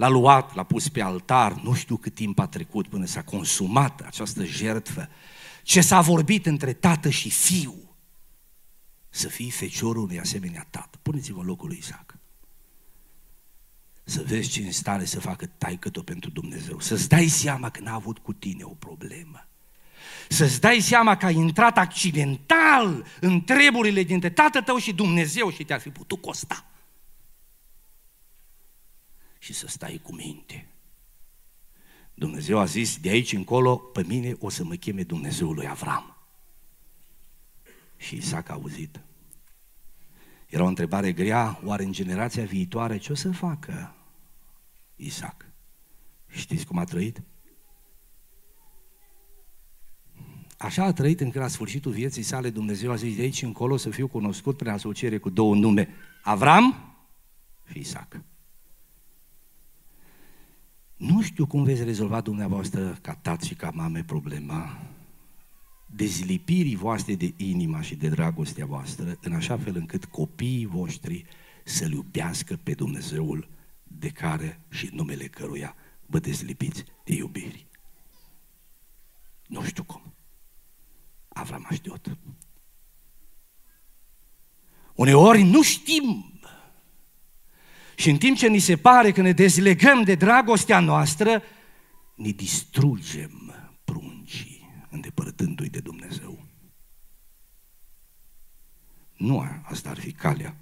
L-a 0.00 0.08
luat, 0.08 0.54
l-a 0.54 0.62
pus 0.62 0.88
pe 0.88 1.02
altar, 1.02 1.52
nu 1.52 1.74
știu 1.74 1.96
cât 1.96 2.14
timp 2.14 2.38
a 2.38 2.46
trecut 2.46 2.88
până 2.88 3.04
s-a 3.04 3.22
consumat 3.22 4.00
această 4.00 4.44
jertfă. 4.44 5.08
Ce 5.62 5.80
s-a 5.80 6.00
vorbit 6.00 6.46
între 6.46 6.72
tată 6.72 7.10
și 7.10 7.30
fiu. 7.30 7.96
Să 9.08 9.28
fii 9.28 9.50
feciorul 9.50 10.02
unui 10.02 10.20
asemenea 10.20 10.66
tată. 10.70 10.98
Puneți-vă 11.02 11.40
în 11.40 11.46
locul 11.46 11.68
lui 11.68 11.78
Isaac. 11.78 12.18
Să 14.04 14.22
vezi 14.26 14.50
ce 14.50 14.62
în 14.62 14.72
stare 14.72 15.04
să 15.04 15.20
facă 15.20 15.46
taică 15.46 15.90
pentru 15.90 16.30
Dumnezeu. 16.30 16.80
Să-ți 16.80 17.08
dai 17.08 17.26
seama 17.26 17.70
că 17.70 17.80
n-a 17.80 17.94
avut 17.94 18.18
cu 18.18 18.32
tine 18.32 18.64
o 18.64 18.74
problemă 18.74 19.44
să-ți 20.28 20.60
dai 20.60 20.80
seama 20.80 21.16
că 21.16 21.26
ai 21.26 21.34
intrat 21.34 21.78
accidental 21.78 23.06
în 23.20 23.40
treburile 23.40 24.02
dintre 24.02 24.30
tatăl 24.30 24.62
tău 24.62 24.76
și 24.76 24.92
Dumnezeu 24.92 25.50
și 25.50 25.64
te-ar 25.64 25.80
fi 25.80 25.88
putut 25.88 26.20
costa. 26.20 26.69
Și 29.42 29.52
să 29.52 29.66
stai 29.66 30.00
cu 30.02 30.14
minte. 30.14 30.68
Dumnezeu 32.14 32.58
a 32.58 32.64
zis, 32.64 32.98
de 32.98 33.08
aici 33.08 33.32
încolo, 33.32 33.76
pe 33.76 34.02
mine 34.02 34.36
o 34.38 34.48
să 34.48 34.64
mă 34.64 34.74
cheme 34.74 35.02
Dumnezeul 35.02 35.54
lui 35.54 35.68
Avram. 35.68 36.16
Și 37.96 38.16
Isaac 38.16 38.48
a 38.48 38.52
auzit. 38.52 39.00
Era 40.46 40.62
o 40.62 40.66
întrebare 40.66 41.12
grea, 41.12 41.60
oare 41.64 41.84
în 41.84 41.92
generația 41.92 42.44
viitoare 42.44 42.96
ce 42.96 43.12
o 43.12 43.14
să 43.14 43.32
facă 43.32 43.94
Isaac? 44.96 45.46
Știți 46.26 46.66
cum 46.66 46.78
a 46.78 46.84
trăit? 46.84 47.22
Așa 50.58 50.84
a 50.84 50.92
trăit 50.92 51.20
încât 51.20 51.40
la 51.40 51.48
sfârșitul 51.48 51.92
vieții 51.92 52.22
sale 52.22 52.50
Dumnezeu 52.50 52.90
a 52.90 52.94
zis 52.94 53.16
de 53.16 53.22
aici 53.22 53.42
încolo 53.42 53.76
să 53.76 53.90
fiu 53.90 54.08
cunoscut 54.08 54.56
prin 54.56 54.70
asociere 54.70 55.18
cu 55.18 55.30
două 55.30 55.54
nume, 55.54 55.88
Avram 56.22 56.94
și 57.70 57.78
Isaac. 57.78 58.20
Nu 61.00 61.22
știu 61.22 61.46
cum 61.46 61.62
veți 61.62 61.84
rezolva 61.84 62.20
dumneavoastră 62.20 62.98
ca 63.02 63.14
tați 63.14 63.46
și 63.46 63.54
ca 63.54 63.70
mame 63.70 64.04
problema 64.04 64.80
dezlipirii 65.86 66.76
voastre 66.76 67.14
de 67.14 67.34
inima 67.36 67.80
și 67.80 67.94
de 67.94 68.08
dragostea 68.08 68.66
voastră, 68.66 69.18
în 69.20 69.32
așa 69.32 69.58
fel 69.58 69.76
încât 69.76 70.04
copiii 70.04 70.66
voștri 70.66 71.24
să-L 71.64 71.92
iubească 71.92 72.58
pe 72.62 72.74
Dumnezeul 72.74 73.48
de 73.82 74.08
care 74.08 74.60
și 74.68 74.88
numele 74.92 75.26
căruia 75.26 75.74
vă 76.06 76.18
dezlipiți 76.18 76.84
de 77.04 77.14
iubiri. 77.14 77.66
Nu 79.46 79.62
știu 79.62 79.82
cum. 79.82 80.02
Avram 81.28 81.66
a 81.68 81.74
știut. 81.74 82.16
Uneori 84.94 85.42
nu 85.42 85.62
știm. 85.62 86.39
Și 88.00 88.10
în 88.10 88.18
timp 88.18 88.36
ce 88.36 88.48
ni 88.48 88.58
se 88.58 88.76
pare 88.76 89.12
că 89.12 89.20
ne 89.20 89.32
dezlegăm 89.32 90.02
de 90.02 90.14
dragostea 90.14 90.80
noastră, 90.80 91.42
ne 92.14 92.30
distrugem 92.30 93.54
pruncii, 93.84 94.68
îndepărtându-i 94.90 95.68
de 95.68 95.80
Dumnezeu. 95.80 96.46
Nu 99.16 99.44
asta 99.62 99.90
ar 99.90 99.98
fi 99.98 100.12
calea. 100.12 100.56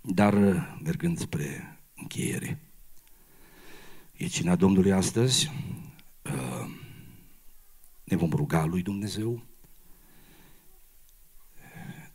Dar 0.00 0.34
mergând 0.82 1.18
spre 1.18 1.78
încheiere, 1.94 2.60
e 4.12 4.26
cina 4.26 4.56
Domnului 4.56 4.92
astăzi, 4.92 5.50
uh, 6.22 6.70
ne 8.04 8.16
vom 8.16 8.30
ruga 8.30 8.64
lui 8.64 8.82
Dumnezeu, 8.82 9.42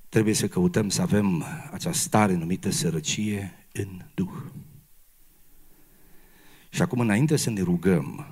trebuie 0.10 0.34
să 0.34 0.48
căutăm 0.48 0.90
să 0.90 1.02
avem 1.02 1.46
această 1.72 2.02
stare 2.02 2.34
numită 2.34 2.70
sărăcie 2.70 3.54
în 3.74 4.02
Duh. 4.14 4.52
Și 6.70 6.82
acum, 6.82 7.00
înainte 7.00 7.36
să 7.36 7.50
ne 7.50 7.62
rugăm, 7.62 8.28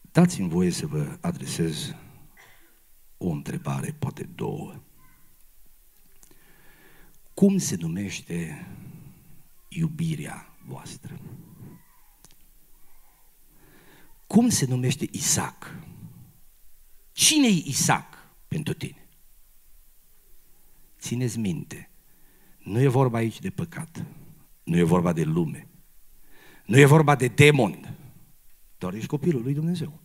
dați-mi 0.00 0.48
voie 0.48 0.70
să 0.70 0.86
vă 0.86 1.18
adresez 1.20 1.94
o 3.16 3.28
întrebare, 3.28 3.96
poate 3.98 4.22
două. 4.24 4.82
Cum 7.34 7.58
se 7.58 7.76
numește 7.76 8.66
iubirea 9.68 10.56
voastră? 10.64 11.20
Cum 14.26 14.48
se 14.48 14.66
numește 14.66 15.08
Isaac? 15.10 15.78
Cine 17.12 17.46
e 17.46 17.62
Isaac 17.64 18.28
pentru 18.48 18.72
tine? 18.72 19.08
Țineți 20.98 21.38
minte, 21.38 21.90
nu 22.58 22.80
e 22.80 22.88
vorba 22.88 23.18
aici 23.18 23.40
de 23.40 23.50
păcat, 23.50 24.04
nu 24.64 24.76
e 24.76 24.82
vorba 24.82 25.12
de 25.12 25.22
lume, 25.22 25.68
nu 26.66 26.78
e 26.78 26.84
vorba 26.84 27.14
de 27.14 27.26
demon, 27.26 27.96
doar 28.78 28.94
ești 28.94 29.06
copilul 29.08 29.42
lui 29.42 29.54
Dumnezeu. 29.54 30.02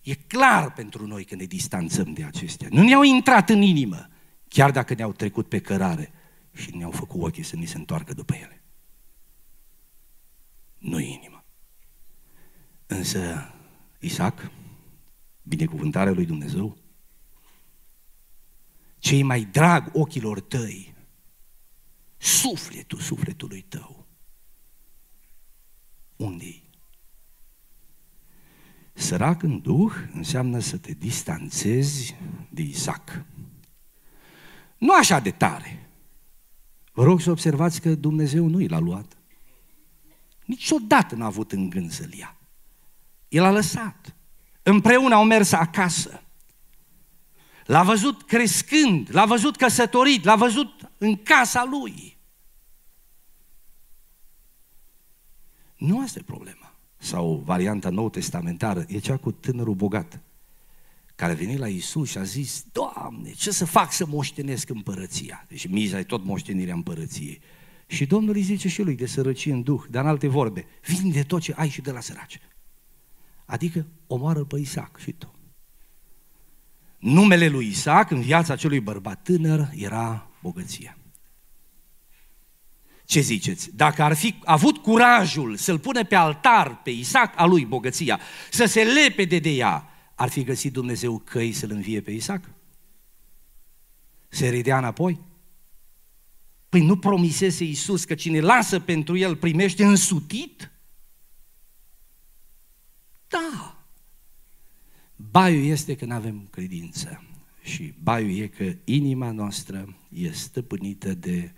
E 0.00 0.14
clar 0.14 0.72
pentru 0.72 1.06
noi 1.06 1.24
că 1.24 1.34
ne 1.34 1.44
distanțăm 1.44 2.12
de 2.12 2.24
acestea. 2.24 2.68
Nu 2.70 2.82
ne-au 2.82 3.02
intrat 3.02 3.50
în 3.50 3.62
inimă, 3.62 4.08
chiar 4.48 4.70
dacă 4.70 4.94
ne-au 4.94 5.12
trecut 5.12 5.48
pe 5.48 5.60
cărare 5.60 6.12
și 6.52 6.76
ne-au 6.76 6.90
făcut 6.90 7.22
ochii 7.22 7.42
să 7.42 7.56
ni 7.56 7.66
se 7.66 7.76
întoarcă 7.76 8.14
după 8.14 8.34
ele. 8.34 8.62
Nu 10.78 10.98
inima. 10.98 11.44
Însă 12.86 13.52
Isaac, 13.98 14.50
binecuvântarea 15.42 16.12
lui 16.12 16.26
Dumnezeu, 16.26 16.76
cei 18.98 19.22
mai 19.22 19.44
drag 19.44 19.90
ochilor 19.92 20.40
tăi, 20.40 20.93
sufletul 22.24 22.98
sufletului 22.98 23.60
tău, 23.60 24.06
unde 26.16 26.62
Sărac 28.92 29.42
în 29.42 29.60
duh 29.60 29.92
înseamnă 30.12 30.58
să 30.58 30.76
te 30.76 30.92
distanțezi 30.92 32.16
de 32.50 32.62
Isaac. 32.62 33.24
Nu 34.78 34.94
așa 34.94 35.20
de 35.20 35.30
tare. 35.30 35.90
Vă 36.92 37.04
rog 37.04 37.20
să 37.20 37.30
observați 37.30 37.80
că 37.80 37.94
Dumnezeu 37.94 38.46
nu 38.46 38.60
i 38.60 38.68
l-a 38.68 38.78
luat. 38.78 39.16
Niciodată 40.44 41.14
n-a 41.14 41.26
avut 41.26 41.52
în 41.52 41.70
gând 41.70 41.90
să-l 41.90 42.12
ia. 42.12 42.36
El 43.28 43.44
a 43.44 43.50
lăsat. 43.50 44.16
Împreună 44.62 45.14
au 45.14 45.24
mers 45.24 45.52
acasă. 45.52 46.22
L-a 47.66 47.82
văzut 47.82 48.22
crescând, 48.22 49.08
l-a 49.10 49.24
văzut 49.24 49.56
căsătorit, 49.56 50.24
l-a 50.24 50.36
văzut 50.36 50.90
în 50.98 51.16
casa 51.16 51.64
lui. 51.64 52.13
Nu 55.86 56.00
asta 56.00 56.18
e 56.18 56.22
problema. 56.22 56.74
Sau 56.96 57.42
varianta 57.44 57.90
nou 57.90 58.10
testamentară, 58.10 58.84
e 58.88 58.98
cea 58.98 59.16
cu 59.16 59.32
tânărul 59.32 59.74
bogat 59.74 60.20
care 61.14 61.32
a 61.32 61.34
venit 61.34 61.58
la 61.58 61.68
Isus 61.68 62.10
și 62.10 62.18
a 62.18 62.22
zis, 62.22 62.64
Doamne, 62.72 63.32
ce 63.32 63.50
să 63.50 63.64
fac 63.64 63.92
să 63.92 64.06
moștenesc 64.06 64.68
împărăția? 64.68 65.44
Deci 65.48 65.66
miza 65.66 65.98
e 65.98 66.02
tot 66.02 66.24
moștenirea 66.24 66.74
împărăției. 66.74 67.40
Și 67.86 68.06
Domnul 68.06 68.34
îi 68.34 68.42
zice 68.42 68.68
și 68.68 68.82
lui 68.82 68.94
de 68.94 69.06
sărăcie 69.06 69.52
în 69.52 69.62
duh, 69.62 69.82
dar 69.90 70.02
în 70.02 70.08
alte 70.08 70.28
vorbe, 70.28 70.66
vinde 70.86 71.22
tot 71.22 71.40
ce 71.40 71.52
ai 71.56 71.68
și 71.68 71.80
de 71.80 71.90
la 71.90 72.00
săraci. 72.00 72.40
Adică 73.44 73.86
omoară 74.06 74.44
pe 74.44 74.58
Isaac 74.58 74.98
și 74.98 75.12
tu. 75.12 75.34
Numele 76.98 77.48
lui 77.48 77.66
Isaac 77.66 78.10
în 78.10 78.20
viața 78.20 78.52
acelui 78.52 78.80
bărbat 78.80 79.22
tânăr 79.22 79.70
era 79.74 80.30
bogăția. 80.42 80.96
Ce 83.04 83.20
ziceți? 83.20 83.76
Dacă 83.76 84.02
ar 84.02 84.14
fi 84.14 84.34
avut 84.44 84.76
curajul 84.76 85.56
să-l 85.56 85.78
pune 85.78 86.02
pe 86.02 86.14
altar 86.14 86.82
pe 86.82 86.90
Isaac 86.90 87.32
a 87.36 87.44
lui 87.44 87.64
bogăția, 87.64 88.20
să 88.50 88.64
se 88.64 88.82
lepede 88.82 89.38
de 89.38 89.50
ea, 89.50 89.88
ar 90.14 90.28
fi 90.28 90.42
găsit 90.44 90.72
Dumnezeu 90.72 91.18
căi 91.18 91.52
să-l 91.52 91.70
învie 91.70 92.00
pe 92.00 92.10
Isaac? 92.10 92.50
Se 94.28 94.48
ridea 94.48 94.78
înapoi? 94.78 95.20
Păi 96.68 96.86
nu 96.86 96.98
promisese 96.98 97.64
Iisus 97.64 98.04
că 98.04 98.14
cine 98.14 98.40
lasă 98.40 98.80
pentru 98.80 99.16
el 99.16 99.36
primește 99.36 99.84
însutit? 99.84 100.70
Da. 103.28 103.78
Baiul 105.16 105.64
este 105.64 105.96
că 105.96 106.04
nu 106.04 106.14
avem 106.14 106.48
credință 106.50 107.24
și 107.62 107.94
baiul 108.02 108.38
e 108.38 108.46
că 108.46 108.76
inima 108.84 109.30
noastră 109.30 109.96
este 110.08 110.36
stăpânită 110.36 111.14
de 111.14 111.52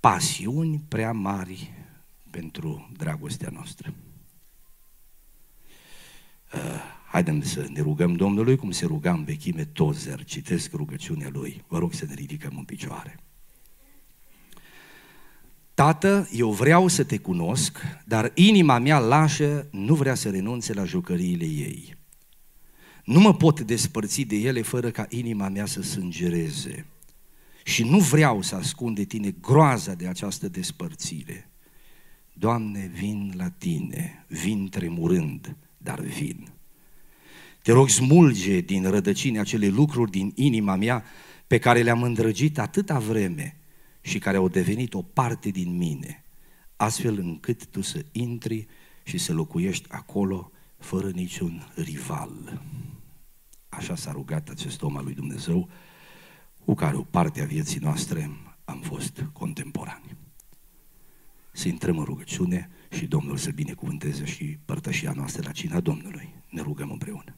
pasiuni 0.00 0.84
prea 0.88 1.12
mari 1.12 1.72
pentru 2.30 2.90
dragostea 2.96 3.48
noastră. 3.52 3.94
Uh 6.54 6.96
Haidem 7.10 7.42
să 7.42 7.66
ne 7.72 7.80
rugăm 7.80 8.14
Domnului 8.14 8.56
cum 8.56 8.70
se 8.70 8.86
ruga 8.86 9.12
în 9.12 9.24
vechime 9.24 9.64
Tozer, 9.64 10.24
citesc 10.24 10.72
rugăciunea 10.72 11.28
lui. 11.32 11.64
Vă 11.68 11.78
rog 11.78 11.92
să 11.92 12.04
ne 12.08 12.14
ridicăm 12.14 12.52
în 12.56 12.64
picioare. 12.64 13.18
Tată, 15.74 16.28
eu 16.32 16.50
vreau 16.50 16.88
să 16.88 17.04
te 17.04 17.18
cunosc, 17.18 17.78
dar 18.04 18.32
inima 18.34 18.78
mea 18.78 18.98
lașă 18.98 19.68
nu 19.70 19.94
vrea 19.94 20.14
să 20.14 20.30
renunțe 20.30 20.72
la 20.72 20.84
jucăriile 20.84 21.44
ei. 21.44 21.96
Nu 23.04 23.20
mă 23.20 23.34
pot 23.34 23.60
despărți 23.60 24.20
de 24.20 24.36
ele 24.36 24.62
fără 24.62 24.90
ca 24.90 25.06
inima 25.08 25.48
mea 25.48 25.66
să 25.66 25.82
sângereze. 25.82 26.86
Și 27.68 27.84
nu 27.84 27.98
vreau 27.98 28.42
să 28.42 28.54
ascund 28.54 28.96
de 28.96 29.04
tine 29.04 29.30
groaza 29.30 29.94
de 29.94 30.06
această 30.06 30.48
despărțire. 30.48 31.50
Doamne, 32.32 32.90
vin 32.94 33.32
la 33.36 33.50
tine, 33.50 34.24
vin 34.28 34.68
tremurând, 34.68 35.56
dar 35.78 36.00
vin. 36.00 36.48
Te 37.62 37.72
rog, 37.72 37.88
smulge 37.88 38.60
din 38.60 38.90
rădăcini 38.90 39.38
acele 39.38 39.68
lucruri 39.68 40.10
din 40.10 40.32
inima 40.34 40.76
mea 40.76 41.04
pe 41.46 41.58
care 41.58 41.82
le-am 41.82 42.02
îndrăgit 42.02 42.58
atâta 42.58 42.98
vreme 42.98 43.56
și 44.00 44.18
care 44.18 44.36
au 44.36 44.48
devenit 44.48 44.94
o 44.94 45.02
parte 45.02 45.48
din 45.48 45.76
mine, 45.76 46.24
astfel 46.76 47.18
încât 47.18 47.66
tu 47.66 47.80
să 47.80 48.04
intri 48.12 48.66
și 49.02 49.18
să 49.18 49.32
locuiești 49.32 49.88
acolo 49.88 50.50
fără 50.78 51.10
niciun 51.10 51.72
rival. 51.74 52.62
Așa 53.68 53.96
s-a 53.96 54.12
rugat 54.12 54.48
acest 54.48 54.82
om 54.82 54.96
al 54.96 55.04
lui 55.04 55.14
Dumnezeu, 55.14 55.68
cu 56.68 56.74
care 56.74 56.96
o 56.96 57.02
parte 57.02 57.42
a 57.42 57.44
vieții 57.44 57.80
noastre 57.80 58.30
am 58.64 58.80
fost 58.80 59.24
contemporani. 59.32 60.16
Să 61.52 61.68
intrăm 61.68 61.98
în 61.98 62.04
rugăciune 62.04 62.70
și 62.90 63.06
Domnul 63.06 63.36
să 63.36 63.50
binecuvânteze 63.50 64.24
și 64.24 64.58
părtășia 64.64 65.12
noastră 65.16 65.42
la 65.44 65.52
cina 65.52 65.80
Domnului. 65.80 66.34
Ne 66.48 66.60
rugăm 66.60 66.90
împreună. 66.90 67.36